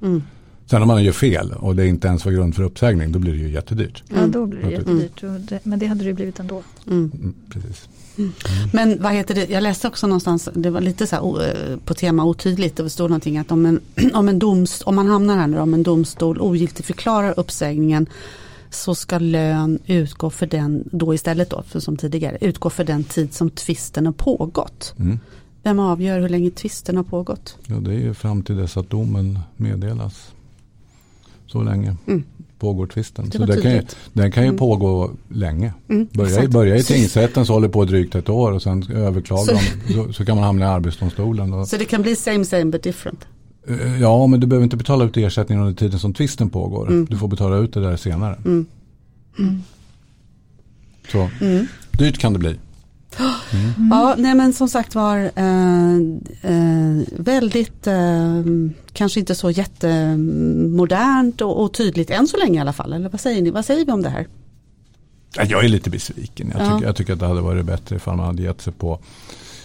Mm. 0.71 0.83
Sen 0.83 0.83
om 0.83 0.89
man 0.89 1.05
gör 1.05 1.13
fel 1.13 1.53
och 1.53 1.77
det 1.77 1.87
inte 1.87 2.09
ens 2.09 2.25
var 2.25 2.33
grund 2.33 2.55
för 2.57 2.63
uppsägning, 2.63 3.13
då 3.13 3.19
blir 3.19 3.33
det 3.33 3.39
ju 3.39 3.51
jättedyrt. 3.51 4.03
ja 4.09 4.27
då 4.27 4.47
blir 4.47 4.61
det 4.63 4.67
Mm. 4.67 4.99
jättedyrt. 5.01 5.49
Det, 5.49 5.61
men 5.63 5.79
det 5.79 5.87
hade 5.87 6.01
det 6.01 6.07
ju 6.07 6.13
blivit 6.15 6.41
ändå. 6.41 6.63
Mm. 6.87 7.11
Mm, 7.15 7.35
precis. 7.51 7.89
Men 8.73 9.03
vad 9.03 9.13
heter 9.13 9.35
det, 9.35 9.51
jag 9.51 9.63
läste 9.63 9.89
också 9.89 10.07
någonstans, 10.07 10.49
det 10.55 10.71
var 10.71 10.81
lite 10.81 11.07
så 11.07 11.17
här, 11.17 11.49
eh, 11.73 11.77
på 11.85 11.95
tema 11.95 12.25
otydligt, 12.25 12.77
det 12.77 12.91
stod 12.91 13.11
någonting 13.11 13.39
att 13.39 13.53
om, 13.53 13.67
en, 13.67 13.81
om, 14.15 14.29
en 14.29 14.39
domst, 14.39 14.83
om 14.83 14.95
man 14.97 15.07
hamnar 15.07 15.37
här 15.37 15.47
nu, 15.47 15.59
om 15.59 15.75
en 15.75 15.83
domstol 15.83 16.41
ogiltigt 16.41 16.87
förklarar 16.87 17.35
uppsägningen 17.41 18.07
så 18.71 18.95
ska 18.95 19.19
lön 19.19 19.79
utgå 19.87 20.31
för 20.31 20.47
den, 20.47 20.89
då 20.93 21.15
istället 21.15 21.51
då, 21.51 21.63
för 21.63 21.81
som 21.81 21.97
tidigare, 21.97 22.39
utgå 22.41 22.71
för 22.71 22.85
den 22.85 23.05
tid 23.05 23.35
som 23.35 23.51
tvisten 23.51 24.07
har 24.07 24.13
pågått. 24.13 24.95
Mm. 24.99 25.19
Vem 25.63 25.79
avgör 25.79 26.21
hur 26.21 26.29
länge 26.29 26.51
tvisten 26.51 26.97
har 26.97 27.05
pågått? 27.05 27.57
Ja, 27.67 27.75
det 27.77 27.91
är 27.91 27.99
ju 27.99 28.15
fram 28.15 28.43
till 28.43 28.57
dess 28.57 28.77
att 28.77 28.91
domen 28.91 29.39
meddelas. 29.57 30.31
Så 31.52 31.62
länge 31.62 31.97
Mm. 32.07 32.25
pågår 32.59 32.87
tvisten. 32.87 33.25
Det 33.25 33.33
Så 33.33 33.38
var 33.38 33.47
det 33.47 33.62
kan 33.62 33.73
ju, 33.73 33.83
den 34.12 34.33
kan 34.33 34.43
ju 34.43 34.47
Mm. 34.49 34.59
pågå 34.59 35.11
länge. 35.28 35.73
Mm, 35.88 36.09
Börja, 36.12 36.49
börja 36.49 36.76
i 36.76 36.83
tingsrätten 36.83 37.47
så 37.47 37.52
håller 37.52 37.69
på 37.69 37.85
drygt 37.85 38.14
ett 38.14 38.28
år 38.28 38.52
och 38.52 38.62
sen 38.62 38.85
överklagar 38.93 39.45
Så- 39.55 39.61
de. 39.88 39.95
Så, 39.95 40.13
så 40.13 40.25
kan 40.25 40.37
man 40.37 40.45
hamna 40.45 40.65
i 40.65 40.69
arbetsdomstolen. 40.69 41.67
Så 41.67 41.76
det 41.76 41.84
kan 41.84 42.02
bli 42.02 42.17
same 42.17 42.45
same 42.45 42.65
but 42.65 42.82
different. 42.82 43.25
Eh, 43.69 44.00
ja, 44.00 44.26
men 44.26 44.41
du 44.41 44.47
behöver 44.47 44.65
inte 44.65 44.76
betala 44.76 45.04
ut 45.04 45.17
ersättning 45.17 45.58
under 45.61 45.75
tiden 45.75 45.99
som 45.99 46.15
tvisten 46.15 46.50
pågår. 46.50 46.89
Mm. 46.89 47.06
Du 47.11 47.17
får 47.17 47.28
betala 47.28 47.56
ut 47.56 47.73
det 47.75 47.80
där 47.80 47.97
senare. 47.97 48.39
Mm. 48.45 48.67
Så 51.13 51.30
Mm. 51.41 51.67
dyrt 51.99 52.19
kan 52.19 52.32
det 52.32 52.39
bli. 52.39 52.56
Ja, 53.91 54.15
nej 54.19 54.35
men 54.35 54.52
som 54.52 54.69
sagt 54.69 54.95
var 54.95 55.31
eh, 55.37 55.95
eh, 56.43 57.02
väldigt, 57.17 57.87
eh, 57.87 58.43
kanske 58.93 59.21
inte 59.21 59.35
så 59.35 59.50
jättemodernt 59.50 61.41
och, 61.41 61.63
och 61.63 61.75
tydligt 61.75 62.11
än 62.11 62.26
så 62.28 62.37
länge 62.37 62.59
i 62.59 62.61
alla 62.61 62.73
fall. 62.73 62.93
Eller 62.93 63.09
vad 63.09 63.21
säger 63.21 63.43
ni? 63.43 63.50
Vad 63.50 63.65
säger 63.65 63.85
vi 63.87 63.93
om 63.93 64.02
det 64.02 64.09
här? 64.09 64.26
Ja, 65.37 65.45
Jag 65.45 65.65
är 65.65 65.69
lite 65.69 65.91
besviken. 65.91 66.52
Jag, 66.59 66.67
Ja. 66.67 66.75
tycker, 66.75 66.87
jag 66.87 66.97
tycker 66.97 67.13
att 67.13 67.19
det 67.19 67.26
hade 67.26 67.41
varit 67.41 67.65
bättre 67.67 67.97
ifall 67.97 68.17
man 68.17 68.26
hade 68.26 68.43
gett 68.43 68.61
sig 68.61 68.73
på 68.73 68.99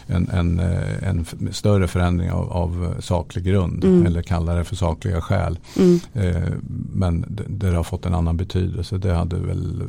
en, 0.08 0.30
en, 0.30 0.60
eh, 0.60 1.08
en 1.10 1.26
större 1.52 1.88
förändring 1.88 2.32
av, 2.32 2.52
av 2.52 2.96
saklig 3.00 3.46
grund. 3.46 3.84
Mm. 3.84 4.06
Eller 4.06 4.22
kalla 4.22 4.54
det 4.54 4.63
för 4.63 4.76
sakliga 4.76 5.22
skäl. 5.22 5.60
Mm. 5.78 6.00
Eh, 6.13 6.50
men 6.94 7.26
det, 7.30 7.44
det 7.48 7.76
har 7.76 7.84
fått 7.84 8.06
en 8.06 8.13
annan 8.16 8.38
betydelse. 8.38 8.98
Det 8.98 9.13
hade 9.13 9.36
väl, 9.36 9.84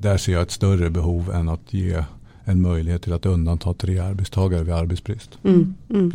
där 0.00 0.16
ser 0.18 0.32
jag 0.32 0.42
ett 0.42 0.50
större 0.50 0.90
behov 0.90 1.30
än 1.34 1.48
att 1.48 1.72
ge 1.74 2.04
en 2.50 2.60
möjlighet 2.62 3.02
till 3.02 3.12
att 3.12 3.26
undanta 3.26 3.74
tre 3.74 3.98
arbetstagare 3.98 4.62
vid 4.64 4.74
arbetsbrist. 4.74 5.30
Mm. 5.44 5.74
Mm. 5.90 6.12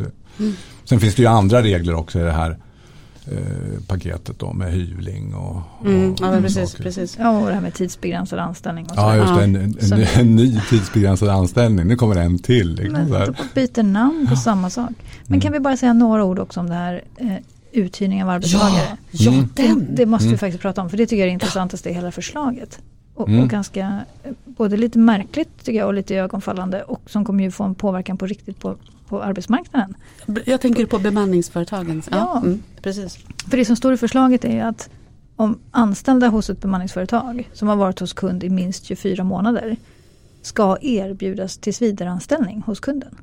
Sen 0.84 1.00
finns 1.00 1.14
det 1.14 1.22
ju 1.22 1.28
andra 1.28 1.62
regler 1.62 1.94
också 1.94 2.18
i 2.20 2.22
det 2.22 2.32
här 2.32 2.58
eh, 3.32 3.38
paketet 3.86 4.38
då 4.38 4.52
med 4.52 4.72
hyvling 4.72 5.34
och, 5.34 5.62
Mm. 5.86 6.12
och 6.12 6.18
Ja, 6.20 6.30
men 6.30 6.42
precis, 6.42 6.70
saker. 6.70 6.82
precis. 6.84 7.16
Ja, 7.20 7.38
och 7.40 7.46
det 7.48 7.54
här 7.54 7.60
med 7.60 7.74
tidsbegränsad 7.74 8.38
anställning 8.38 8.84
och 8.84 8.90
så. 8.94 9.00
Ja, 9.00 9.16
just 9.16 9.28
det. 9.28 9.34
Ja. 9.34 9.42
En, 9.42 9.56
en, 9.56 9.92
en, 9.92 10.06
en 10.20 10.36
ny 10.36 10.60
tidsbegränsad 10.70 11.28
anställning. 11.28 11.86
Nu 11.86 11.96
kommer 11.96 12.14
det 12.14 12.20
en 12.22 12.38
till. 12.38 12.74
Liksom, 12.74 12.92
Men 12.92 13.08
så 13.08 13.14
här. 13.18 13.26
de 13.26 13.34
byter 13.60 13.82
namn 13.82 14.26
på 14.30 14.36
samma 14.36 14.70
sak. 14.70 14.90
Men 15.22 15.26
Mm. 15.28 15.40
kan 15.40 15.52
vi 15.52 15.60
bara 15.60 15.76
säga 15.76 15.92
några 15.92 16.24
ord 16.24 16.38
också 16.38 16.60
om 16.60 16.68
det 16.68 16.74
här 16.74 17.02
eh, 17.16 17.32
uthyrning 17.72 18.22
av 18.22 18.28
arbetstagare? 18.30 18.96
Ja, 19.10 19.32
Mm. 19.32 19.48
Det, 19.54 19.74
det 19.96 20.06
måste 20.06 20.24
vi 20.24 20.28
Mm. 20.28 20.38
faktiskt 20.38 20.62
prata 20.62 20.82
om 20.82 20.90
för 20.90 20.96
det 20.96 21.06
tycker 21.06 21.16
jag 21.16 21.22
är 21.22 21.26
det 21.26 21.32
intressantaste 21.32 21.90
i 21.90 21.92
hela 21.92 22.10
förslaget. 22.12 22.78
Och, 23.16 23.28
Mm. 23.28 23.42
och 23.42 23.48
ganska, 23.48 24.04
både 24.44 24.76
lite 24.76 24.98
märkligt 24.98 25.64
tycker 25.64 25.78
jag 25.78 25.86
och 25.86 25.94
lite 25.94 26.14
ögonfallande 26.16 26.82
och 26.82 27.10
som 27.10 27.24
kommer 27.24 27.44
ju 27.44 27.50
få 27.50 27.64
en 27.64 27.74
påverkan 27.74 28.16
på 28.18 28.26
riktigt 28.26 28.58
på, 28.60 28.76
på 29.08 29.22
arbetsmarknaden. 29.22 29.94
Jag 30.44 30.60
tänker 30.60 30.86
på 30.86 30.98
bemanningsföretagen. 30.98 32.02
Ja, 32.10 32.16
Ja. 32.16 32.40
Mm, 32.44 32.62
precis. 32.82 33.18
För 33.50 33.56
det 33.56 33.64
som 33.64 33.76
står 33.76 33.92
i 33.92 33.96
förslaget 33.96 34.44
är 34.44 34.64
att 34.64 34.90
om 35.36 35.58
anställda 35.70 36.28
hos 36.28 36.50
ett 36.50 36.60
bemanningsföretag 36.60 37.50
som 37.52 37.68
har 37.68 37.76
varit 37.76 38.00
hos 38.00 38.12
kund 38.12 38.44
i 38.44 38.50
minst 38.50 38.84
24 38.84 39.24
månader 39.24 39.76
ska 40.42 40.76
erbjudas 40.80 41.58
tillsvidareanställning 41.58 42.62
hos 42.66 42.80
kunden. 42.80 43.16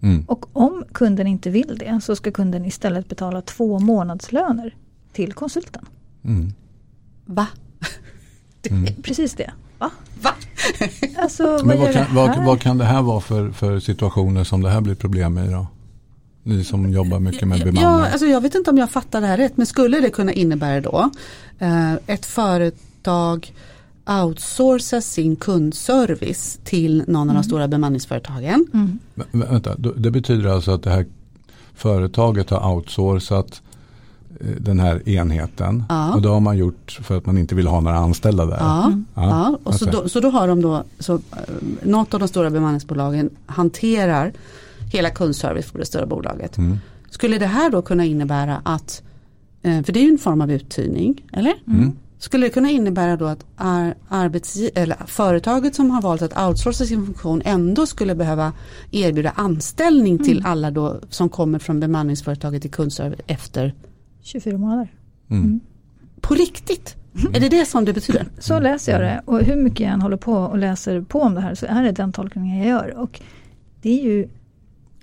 Mm. 0.00 0.24
Och 0.26 0.56
om 0.56 0.84
kunden 0.92 1.26
inte 1.26 1.50
vill 1.50 1.76
det 1.78 2.00
så 2.02 2.16
ska 2.16 2.30
kunden 2.30 2.64
istället 2.64 3.08
betala 3.08 3.42
två 3.42 3.78
månadslöner 3.78 4.74
till 5.12 5.32
konsulten. 5.32 5.86
Mm. 6.24 6.52
Va? 7.24 7.46
Mm. 8.70 8.94
Precis 9.02 9.34
det. 9.34 9.50
Va? 9.78 9.90
Va? 10.22 10.30
Alltså 11.16 11.44
vad 11.46 11.66
Men 11.66 11.78
vad 11.78 11.92
kan, 11.92 12.14
vad, 12.14 12.44
vad 12.44 12.60
kan 12.60 12.78
det 12.78 12.84
här 12.84 13.02
vara 13.02 13.20
för, 13.20 13.50
för 13.50 13.80
situationer 13.80 14.44
som 14.44 14.62
det 14.62 14.70
här 14.70 14.80
blir 14.80 14.94
problem 14.94 15.38
i 15.38 15.50
då? 15.50 15.66
Ni 16.42 16.64
som 16.64 16.92
jobbar 16.92 17.18
mycket 17.20 17.48
med 17.48 17.58
bemanning. 17.58 17.82
Ja, 17.82 18.08
alltså 18.08 18.26
jag 18.26 18.40
vet 18.40 18.54
inte 18.54 18.70
om 18.70 18.78
jag 18.78 18.90
fattar 18.90 19.20
det 19.20 19.26
här 19.26 19.36
rätt 19.36 19.56
men 19.56 19.66
skulle 19.66 20.00
det 20.00 20.10
kunna 20.10 20.32
innebära 20.32 20.80
då 20.80 21.10
eh, 21.58 21.92
ett 22.06 22.26
företag 22.26 23.52
outsourcar 24.24 25.00
sin 25.00 25.36
kundservice 25.36 26.58
till 26.64 27.04
någon 27.08 27.28
av 27.30 27.34
de 27.34 27.44
stora 27.44 27.68
bemanningsföretagen. 27.68 28.66
Mm. 28.74 28.98
Vä- 29.14 29.24
vä- 29.32 29.50
Vänta, 29.50 29.74
det 29.76 30.10
betyder 30.10 30.48
alltså 30.50 30.70
att 30.70 30.82
det 30.82 30.90
här 30.90 31.06
företaget 31.74 32.50
har 32.50 32.72
outsourcat 32.74 33.62
den 34.58 34.80
här 34.80 35.08
enheten. 35.08 35.84
Ja. 35.88 36.14
Och 36.14 36.22
det 36.22 36.28
har 36.28 36.40
man 36.40 36.56
gjort 36.58 36.98
för 37.02 37.16
att 37.16 37.26
man 37.26 37.38
inte 37.38 37.54
vill 37.54 37.66
ha 37.66 37.80
några 37.80 37.96
anställda 37.98 38.46
där. 38.46 38.56
Ja, 38.60 38.86
Mm. 38.86 39.04
ja. 39.14 39.22
Ja, 39.28 39.58
och 39.64 39.74
så, 39.74 39.84
då, 39.84 40.08
så 40.08 40.20
då 40.20 40.30
har 40.30 40.48
de 40.48 40.62
då, 40.62 40.84
så, 40.98 41.14
eh, 41.14 41.20
något 41.82 42.14
av 42.14 42.20
de 42.20 42.28
stora 42.28 42.50
bemanningsbolagen 42.50 43.30
hanterar 43.46 44.32
hela 44.92 45.10
kundservice 45.10 45.66
för 45.70 45.78
det 45.78 45.86
stora 45.86 46.06
bolaget. 46.06 46.58
Mm. 46.58 46.78
Skulle 47.10 47.38
det 47.38 47.46
här 47.46 47.70
då 47.70 47.82
kunna 47.82 48.04
innebära 48.04 48.60
att, 48.64 49.02
eh, 49.62 49.82
för 49.82 49.92
det 49.92 50.00
är 50.00 50.04
ju 50.04 50.10
en 50.10 50.18
form 50.18 50.40
av 50.40 50.50
uthyrning, 50.52 51.24
eller? 51.32 51.54
Mm. 51.66 51.92
Skulle 52.18 52.46
det 52.46 52.50
kunna 52.50 52.70
innebära 52.70 53.16
då 53.16 53.26
att 53.26 53.44
ar, 53.56 53.94
arbetsgi- 54.08 54.70
eller 54.74 54.96
företaget 55.06 55.74
som 55.74 55.90
har 55.90 56.02
valt 56.02 56.22
att 56.22 56.38
outsourca 56.48 56.84
sin 56.84 57.06
funktion 57.06 57.42
ändå 57.44 57.86
skulle 57.86 58.14
behöva 58.14 58.52
erbjuda 58.90 59.30
anställning 59.30 60.18
till 60.18 60.38
Mm. 60.38 60.50
alla 60.52 60.70
då 60.70 61.00
som 61.10 61.28
kommer 61.28 61.58
från 61.58 61.80
bemanningsföretaget 61.80 62.64
i 62.64 62.68
kundservice 62.68 63.20
efter 63.26 63.74
24 64.22 64.58
månader. 64.58 64.88
Mm. 65.30 65.60
på 66.20 66.34
riktigt? 66.34 66.96
Är 67.34 67.40
det 67.40 67.48
det 67.48 67.66
som 67.66 67.84
det 67.84 67.92
betyder? 67.92 68.26
Så 68.38 68.60
läser 68.60 68.92
jag 68.92 69.00
det 69.00 69.22
och 69.24 69.40
hur 69.42 69.56
mycket 69.56 69.80
jag 69.80 69.90
än 69.92 70.02
håller 70.02 70.16
på 70.16 70.32
och 70.32 70.58
läser 70.58 71.00
på 71.00 71.20
om 71.20 71.34
det 71.34 71.40
här 71.40 71.54
så 71.54 71.66
är 71.66 71.82
det 71.82 71.92
den 71.92 72.12
tolkningen 72.12 72.58
jag 72.58 72.66
gör. 72.68 72.98
Och 72.98 73.20
det 73.82 74.00
är 74.00 74.04
ju 74.04 74.28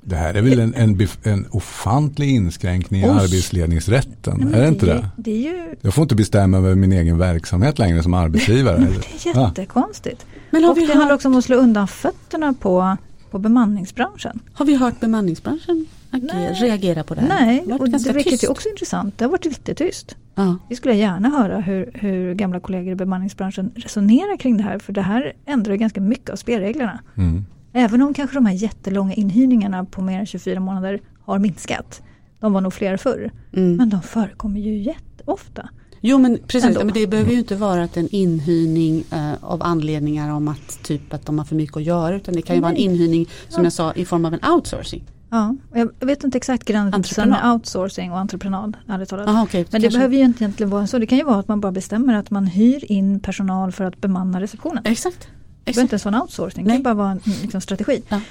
Det 0.02 0.16
här 0.16 0.34
är 0.34 0.42
väl 0.42 0.60
en, 0.60 0.74
en, 0.76 1.08
en 1.24 1.46
ofantlig 1.52 2.30
inskränkning 2.30 3.02
i 3.02 3.06
Oj. 3.06 3.10
arbetsledningsrätten? 3.10 4.38
Nej, 4.52 4.60
är 4.60 4.62
det 4.64 4.68
inte 4.68 4.86
det? 4.86 5.10
Det 5.18 5.32
är 5.32 5.38
ju 5.38 5.76
Jag 5.82 5.94
får 5.94 6.02
inte 6.02 6.16
bestämma 6.16 6.58
över 6.58 6.76
min 6.76 6.92
egen 6.94 7.18
verksamhet 7.18 7.80
längre 7.80 8.04
som 8.04 8.14
arbetsgivare. 8.14 8.78
det 8.78 8.86
är 8.86 9.32
Ja. 9.36 9.48
jättekonstigt. 9.48 10.26
Men 10.52 10.64
har 10.64 10.72
Och 10.72 10.78
vi, 10.78 10.82
det 10.82 10.88
handlar 10.94 11.06
hört, 11.06 11.16
också 11.16 11.28
om 11.28 11.36
att 11.36 11.44
slå 11.46 11.56
undan 11.56 11.88
fötterna 11.88 12.54
på, 12.60 12.98
på 13.32 13.40
bemanningsbranschen. 13.40 14.40
har 14.54 14.66
vi 14.66 14.76
hört 14.76 15.00
bemanningsbranschen 15.00 15.86
Nej. 16.12 16.54
reagera 16.54 17.04
på 17.04 17.16
det 17.16 17.22
här? 17.22 17.28
Nej, 17.28 17.64
Det 17.68 17.74
och 17.74 17.90
det, 17.90 18.14
vilket 18.14 18.44
är 18.44 18.52
också 18.52 18.70
intressant. 18.70 19.18
Det 19.18 19.26
har 19.26 19.32
varit 19.32 19.46
lite 19.46 19.74
tyst. 19.76 20.16
Ja. 20.36 20.58
Vi 20.70 20.76
skulle 20.76 20.96
gärna 20.96 21.30
höra 21.30 21.60
hur, 21.60 21.92
hur 21.94 22.34
gamla 22.34 22.60
kollegor 22.60 22.92
i 22.92 22.96
bemanningsbranschen 22.96 23.72
resonerar 23.76 24.38
kring 24.38 24.58
det 24.58 24.64
här. 24.64 24.80
För 24.80 24.94
det 24.94 25.02
här 25.02 25.34
ändrar 25.46 25.72
ju 25.74 25.78
ganska 25.78 26.02
mycket 26.02 26.30
av 26.30 26.36
spelreglerna. 26.36 27.00
Mm. 27.18 27.46
Även 27.74 28.02
om 28.02 28.14
kanske 28.14 28.38
de 28.38 28.46
här 28.46 28.54
jättelånga 28.54 29.14
inhyrningarna 29.14 29.86
på 29.86 30.02
mer 30.02 30.20
än 30.20 30.26
24 30.26 30.60
månader 30.60 31.02
har 31.26 31.40
minskat. 31.40 32.02
De 32.40 32.54
var 32.54 32.62
nog 32.62 32.74
fler 32.74 32.98
förr. 32.98 33.32
Mm. 33.54 33.76
Men 33.76 33.90
de 33.90 34.02
förekommer 34.02 34.60
ju 34.60 34.78
jätteofta. 34.78 35.70
Jo 36.02 36.18
men 36.18 36.38
precis, 36.48 36.66
Ändå. 36.70 36.84
men 36.86 36.94
det 36.94 37.08
behöver 37.08 37.32
ju 37.32 37.38
inte 37.40 37.56
vara 37.56 37.84
att 37.84 37.98
en 37.98 38.08
inhyrning 38.12 39.04
av 39.42 39.64
anledningar 39.64 40.34
om 40.34 40.48
att 40.48 40.84
typ 40.84 41.14
att 41.14 41.26
de 41.26 41.38
har 41.38 41.46
för 41.46 41.56
mycket 41.56 41.78
att 41.78 41.84
göra 41.84 42.16
utan 42.16 42.34
det 42.34 42.42
kan 42.42 42.56
ju 42.56 42.62
vara 42.62 42.72
en 42.72 42.76
Nej. 42.76 42.84
inhyrning 42.86 43.26
som 43.50 43.64
Ja. 43.64 43.66
jag 43.66 43.74
sa 43.74 43.94
i 43.94 44.06
form 44.06 44.26
av 44.26 44.34
en 44.34 44.52
outsourcing. 44.52 45.04
Ja, 45.32 45.56
jag 45.74 45.90
vet 46.00 46.24
inte 46.24 46.38
exakt 46.38 46.66
gränsen 46.66 47.30
med 47.30 47.52
outsourcing 47.54 48.12
och 48.12 48.20
entreprenad. 48.20 48.78
Ärligt 48.88 49.10
talat. 49.10 49.28
Aha, 49.28 49.44
okay, 49.44 49.66
Men 49.72 49.82
det 49.82 49.90
behöver 49.90 50.16
ju 50.16 50.24
inte 50.24 50.44
egentligen 50.44 50.70
vara 50.70 50.88
så. 50.88 51.00
Det 51.00 51.08
kan 51.08 51.18
ju 51.18 51.24
vara 51.24 51.40
att 51.40 51.48
man 51.48 51.62
bara 51.62 51.72
bestämmer 51.72 52.14
att 52.14 52.32
man 52.32 52.48
hyr 52.48 52.92
in 52.92 53.20
personal 53.20 53.72
för 53.72 53.84
att 53.84 54.02
bemanna 54.02 54.42
receptionen. 54.42 54.84
Exakt. 54.86 55.20
Det 55.20 55.28
behöver 55.28 55.40
exakt. 55.66 55.82
inte 55.84 55.94
ens 55.94 56.06
vara 56.06 56.16
en 56.16 56.22
outsourcing. 56.22 56.64
Det 56.64 56.68
Nej. 56.68 56.78
kan 56.78 56.84
bara 56.84 56.94
vara 56.94 57.12
en 57.12 57.20
liksom, 57.42 57.62
strategi. 57.62 58.02
Ja. 58.10 58.22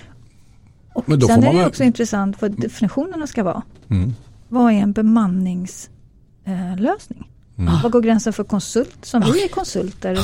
Och 0.94 1.08
Men 1.08 1.18
då 1.18 1.26
sen 1.26 1.42
får 1.42 1.48
är 1.48 1.54
det 1.58 1.66
också 1.66 1.84
intressant 1.84 2.42
vad 2.42 2.60
definitionerna 2.60 3.26
ska 3.26 3.42
vara. 3.42 3.62
Mm. 3.88 4.14
Vad 4.48 4.72
är 4.72 4.76
en 4.76 4.92
bemanningslösning? 4.92 7.20
Eh? 7.20 7.26
Mm. 7.58 7.74
Vad 7.82 7.92
går 7.92 8.00
gränsen 8.00 8.32
för 8.32 8.44
konsult 8.44 8.96
som 9.02 9.20
vi 9.20 9.44
är 9.44 9.48
konsulter? 9.48 10.18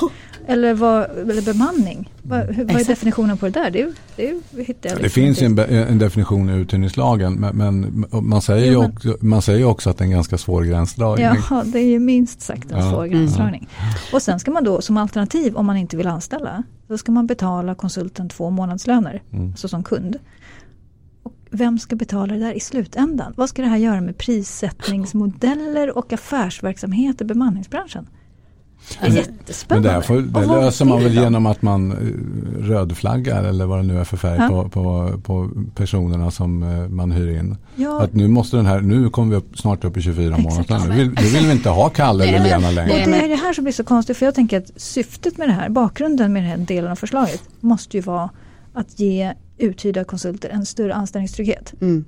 Eller, 0.47 0.75
vad, 0.75 1.03
eller 1.05 1.43
bemanning? 1.43 2.11
Vad, 2.23 2.41
hur, 2.41 2.65
vad 2.65 2.81
är 2.81 2.85
definitionen 2.85 3.37
på 3.39 3.47
det 3.47 3.53
där? 3.53 3.71
Det, 3.71 3.93
det, 4.17 4.63
hittar 4.63 4.89
jag 4.91 4.99
Det 4.99 5.03
liksom 5.03 5.23
finns 5.23 5.43
en, 5.43 5.59
en 5.59 5.99
definition 5.99 6.51
i 6.51 6.53
uthyrningslagen 6.53 7.35
men, 7.35 7.57
men 7.57 8.05
man, 8.29 8.43
säger 8.43 8.67
ju 8.67 8.73
Jo, 8.73 8.81
men- 8.81 8.91
också, 8.91 9.17
man 9.21 9.43
säger 9.43 9.65
också 9.65 9.91
att 9.91 9.99
det 9.99 10.03
är 10.03 10.07
en 10.07 10.11
ganska 10.13 10.39
svår 10.39 10.63
gränsdragning. 10.63 11.27
Ja, 11.51 11.63
det 11.67 11.79
är 11.79 11.87
ju 11.87 11.99
minst 11.99 12.41
sagt 12.41 12.73
en 12.73 12.79
Ja. 12.79 12.91
svår 12.91 13.07
gränsdragning. 13.07 13.69
Och 14.13 14.23
sen 14.23 14.41
ska 14.41 14.51
man 14.51 14.65
då 14.65 14.81
som 14.81 14.97
alternativ 14.97 15.57
om 15.57 15.67
man 15.67 15.77
inte 15.77 15.97
vill 15.97 16.07
anställa, 16.07 16.63
då 16.89 16.99
ska 16.99 17.13
man 17.13 17.27
betala 17.27 17.75
konsulten 17.75 18.29
två 18.29 18.51
månadslöner, 18.51 19.23
Mm. 19.33 19.49
alltså 19.51 19.69
som 19.69 19.83
kund. 19.83 20.17
Vem 21.55 21.79
ska 21.79 21.97
betala 21.97 22.35
det 22.35 22.41
där 22.41 22.53
i 22.53 22.61
slutändan? 22.61 23.33
Vad 23.37 23.49
ska 23.49 23.63
det 23.63 23.69
här 23.69 23.77
göra 23.77 24.01
med 24.01 24.19
prissättningsmodeller 24.19 25.99
och 25.99 26.13
affärsverksamhet 26.13 27.21
i 27.21 27.25
bemanningsbranschen? 27.25 28.07
Det 29.01 29.07
är 29.07 29.27
Men- 29.69 29.83
det, 29.83 29.91
här 29.91 30.01
får, 30.01 30.21
det 30.21 30.47
löser 30.47 30.85
man 30.85 31.03
väl 31.03 31.15
genom 31.15 31.47
att 31.47 31.63
man 31.63 31.93
eh, 31.93 31.97
rödflaggar 32.69 33.45
eller 33.45 33.67
vad 33.67 33.79
det 33.79 33.83
nu 33.83 33.99
är 34.01 34.05
för 34.05 34.17
färg 34.17 34.49
på, 34.49 34.69
på, 34.69 35.13
på 35.25 35.51
personerna 35.75 36.31
som 36.31 36.63
eh, 36.63 36.89
man 36.89 37.13
hyr 37.13 37.39
in. 37.39 37.57
Ja, 37.77 38.03
Att 38.03 38.13
nu 38.15 38.29
måste 38.29 38.57
den 38.57 38.67
här, 38.67 38.81
nu 38.81 39.11
kommer 39.11 39.31
vi 39.31 39.37
upp, 39.37 39.59
snart 39.59 39.85
upp 39.85 39.97
i 39.97 40.03
24 40.03 40.37
Exakt. 40.37 40.69
månader. 40.71 40.89
Nu 40.89 40.95
vill, 40.97 41.07
nu 41.09 41.23
vill 41.39 41.47
vi 41.47 41.53
inte 41.53 41.69
ha 41.69 41.89
Kalle 41.89 42.25
eller 42.27 42.45
Lena 42.45 42.59
men- 42.61 42.75
längre. 42.75 42.93
Och 43.05 43.11
det 43.11 43.17
är 43.25 43.29
det 43.29 43.35
här 43.37 43.53
som 43.53 43.65
blir 43.65 43.73
så 43.75 43.85
konstigt 43.85 44.17
för 44.17 44.27
jag 44.27 44.35
tänker 44.35 44.59
att 44.59 44.71
syftet 44.77 45.37
med 45.39 45.49
det 45.49 45.53
här, 45.53 45.69
bakgrunden 45.69 46.33
med 46.33 46.43
den 46.43 46.51
här 46.51 46.59
delen 46.59 46.91
av 46.91 46.97
förslaget 46.97 47.43
måste 47.61 47.97
ju 47.97 48.01
vara 48.01 48.31
att 48.75 49.01
ge 49.01 49.33
uthyrda 49.59 50.05
konsulter 50.05 50.49
en 50.51 50.67
större 50.67 50.95
anställningstrygghet 50.95 51.75
Mm. 51.81 52.05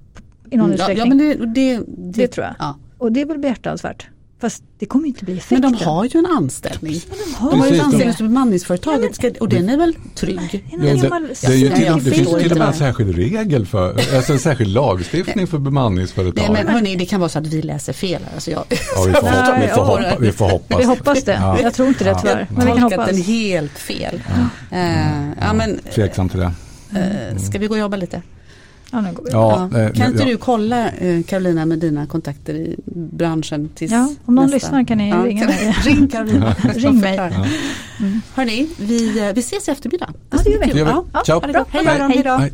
i 0.51 0.57
någon 0.57 0.65
Mm, 0.67 0.75
utsträckning. 0.75 0.99
ja, 0.99 1.15
men 1.39 1.55
det, 1.55 1.77
det, 1.79 1.85
Det 2.13 2.29
tror 2.29 2.47
jag. 2.47 2.55
Ja. 2.59 2.77
Och 2.99 3.13
det 3.13 3.21
är 3.21 3.27
väl 3.27 3.39
behjärtansvärt. 3.39 4.09
Fast 4.41 4.63
det 4.79 4.87
kommer 4.87 5.05
ju 5.05 5.09
inte 5.09 5.25
bli 5.25 5.37
effekten. 5.37 5.61
Men 5.61 5.73
de 5.73 5.85
har 5.85 6.05
ju 6.05 6.19
en 6.19 6.27
anställning. 6.27 7.01
Men 7.41 7.51
de 7.51 7.61
har 7.61 7.69
ju 7.69 7.75
en 7.75 7.81
anställning 7.81 8.15
som 8.15 8.27
bemanningsföretaget 8.29 9.39
och 9.41 9.49
den 9.49 9.69
är 9.69 9.77
väl 9.77 9.95
trygg? 10.15 10.65
En 10.73 10.87
Ja, 10.87 10.93
det, 10.95 11.29
det, 11.41 11.47
är 11.47 11.53
ju 11.53 11.67
Ja, 11.67 11.95
till, 11.95 12.05
det 12.05 12.11
finns 12.11 12.29
till 12.29 12.53
och 12.53 12.59
med 12.59 12.69
en 12.69 12.75
särskild 12.75 13.17
regel 13.17 13.67
för, 13.67 14.17
alltså 14.17 14.33
en 14.33 14.39
särskild 14.39 14.71
lagstiftning 14.71 15.47
för 15.47 15.59
bemanningsföretag. 15.59 16.45
Nej 16.53 16.65
men 16.65 16.75
hörni, 16.75 16.97
det 16.97 17.07
kan 17.07 17.21
vara 17.21 17.29
så 17.29 17.39
att 17.39 17.47
vi 17.47 17.63
läser 17.63 17.93
fel 17.93 18.23
här. 18.25 18.35
Alltså 18.35 18.51
jag, 18.51 18.65
ja, 18.71 19.05
vi, 19.07 19.13
får 19.13 19.21
hoppa, 19.21 19.59
vi, 19.61 19.69
får 19.69 19.79
ja. 19.79 19.85
hoppa, 19.85 20.17
vi 20.21 20.33
får 20.33 20.49
hoppas. 20.49 20.81
Vi 20.81 20.85
hoppas 20.85 21.25
det. 21.25 21.33
Ja. 21.33 21.61
Jag 21.63 21.75
tror 21.75 21.89
inte 21.89 22.05
det 22.05 22.11
Ja. 22.11 22.19
tyvärr. 22.21 22.47
Men 22.51 22.67
vi 22.67 22.73
kan 22.73 22.83
hoppas. 22.83 23.09
den 23.11 23.23
helt 23.23 23.79
fel. 23.79 24.23
Eh, 24.71 24.79
ja, 25.41 25.53
men, 25.55 25.81
Tveksam 25.95 26.29
till 26.29 26.39
det. 26.41 26.53
eh, 27.33 27.39
ska 27.39 27.59
vi 27.59 27.67
gå 27.67 27.75
och 27.75 27.81
jobba 27.81 27.97
lite? 27.97 28.23
Ja, 28.93 29.01
nu 29.01 29.13
går 29.13 29.25
vi. 29.25 29.31
Ja, 29.33 29.69
Ja. 29.73 29.81
eh, 29.81 29.93
Kan 29.93 30.07
inte 30.11 30.23
ja. 30.23 30.29
du 30.29 30.37
kolla 30.37 30.89
eh, 30.91 31.23
Carolina 31.23 31.67
med 31.67 31.79
dina 31.79 32.07
kontakter 32.07 32.55
i 32.55 32.77
branschen 32.95 33.69
tills 33.75 33.93
Ja, 33.93 34.09
om 34.25 34.35
någon 34.35 34.45
nästa- 34.45 34.55
lyssnar 34.57 34.85
kan 34.85 34.99
ni 34.99 35.13
ringa 35.13 35.47
mig. 35.47 35.77
Ring 35.85 36.09
Carolina. 36.09 36.55
Ring 36.75 37.01
mig. 37.01 37.17
Förklara. 37.19 37.47
Hörni, 38.35 38.69
vi, 38.79 39.19
eh, 39.29 39.33
vi 39.35 39.41
ses 39.41 39.69
i 39.69 39.71
eftermiddag. 39.71 40.11
Ja, 40.31 40.39
det 40.45 40.51
gör 40.51 40.59
vi. 40.59 40.65
Kul. 40.67 40.73
Det 40.75 40.79
gör 40.79 40.87
vi. 40.87 40.93
Ja, 41.13 41.23
Ciao. 41.27 41.41
Hej 42.09 42.23
då. 42.25 42.31
Hej. 42.31 42.53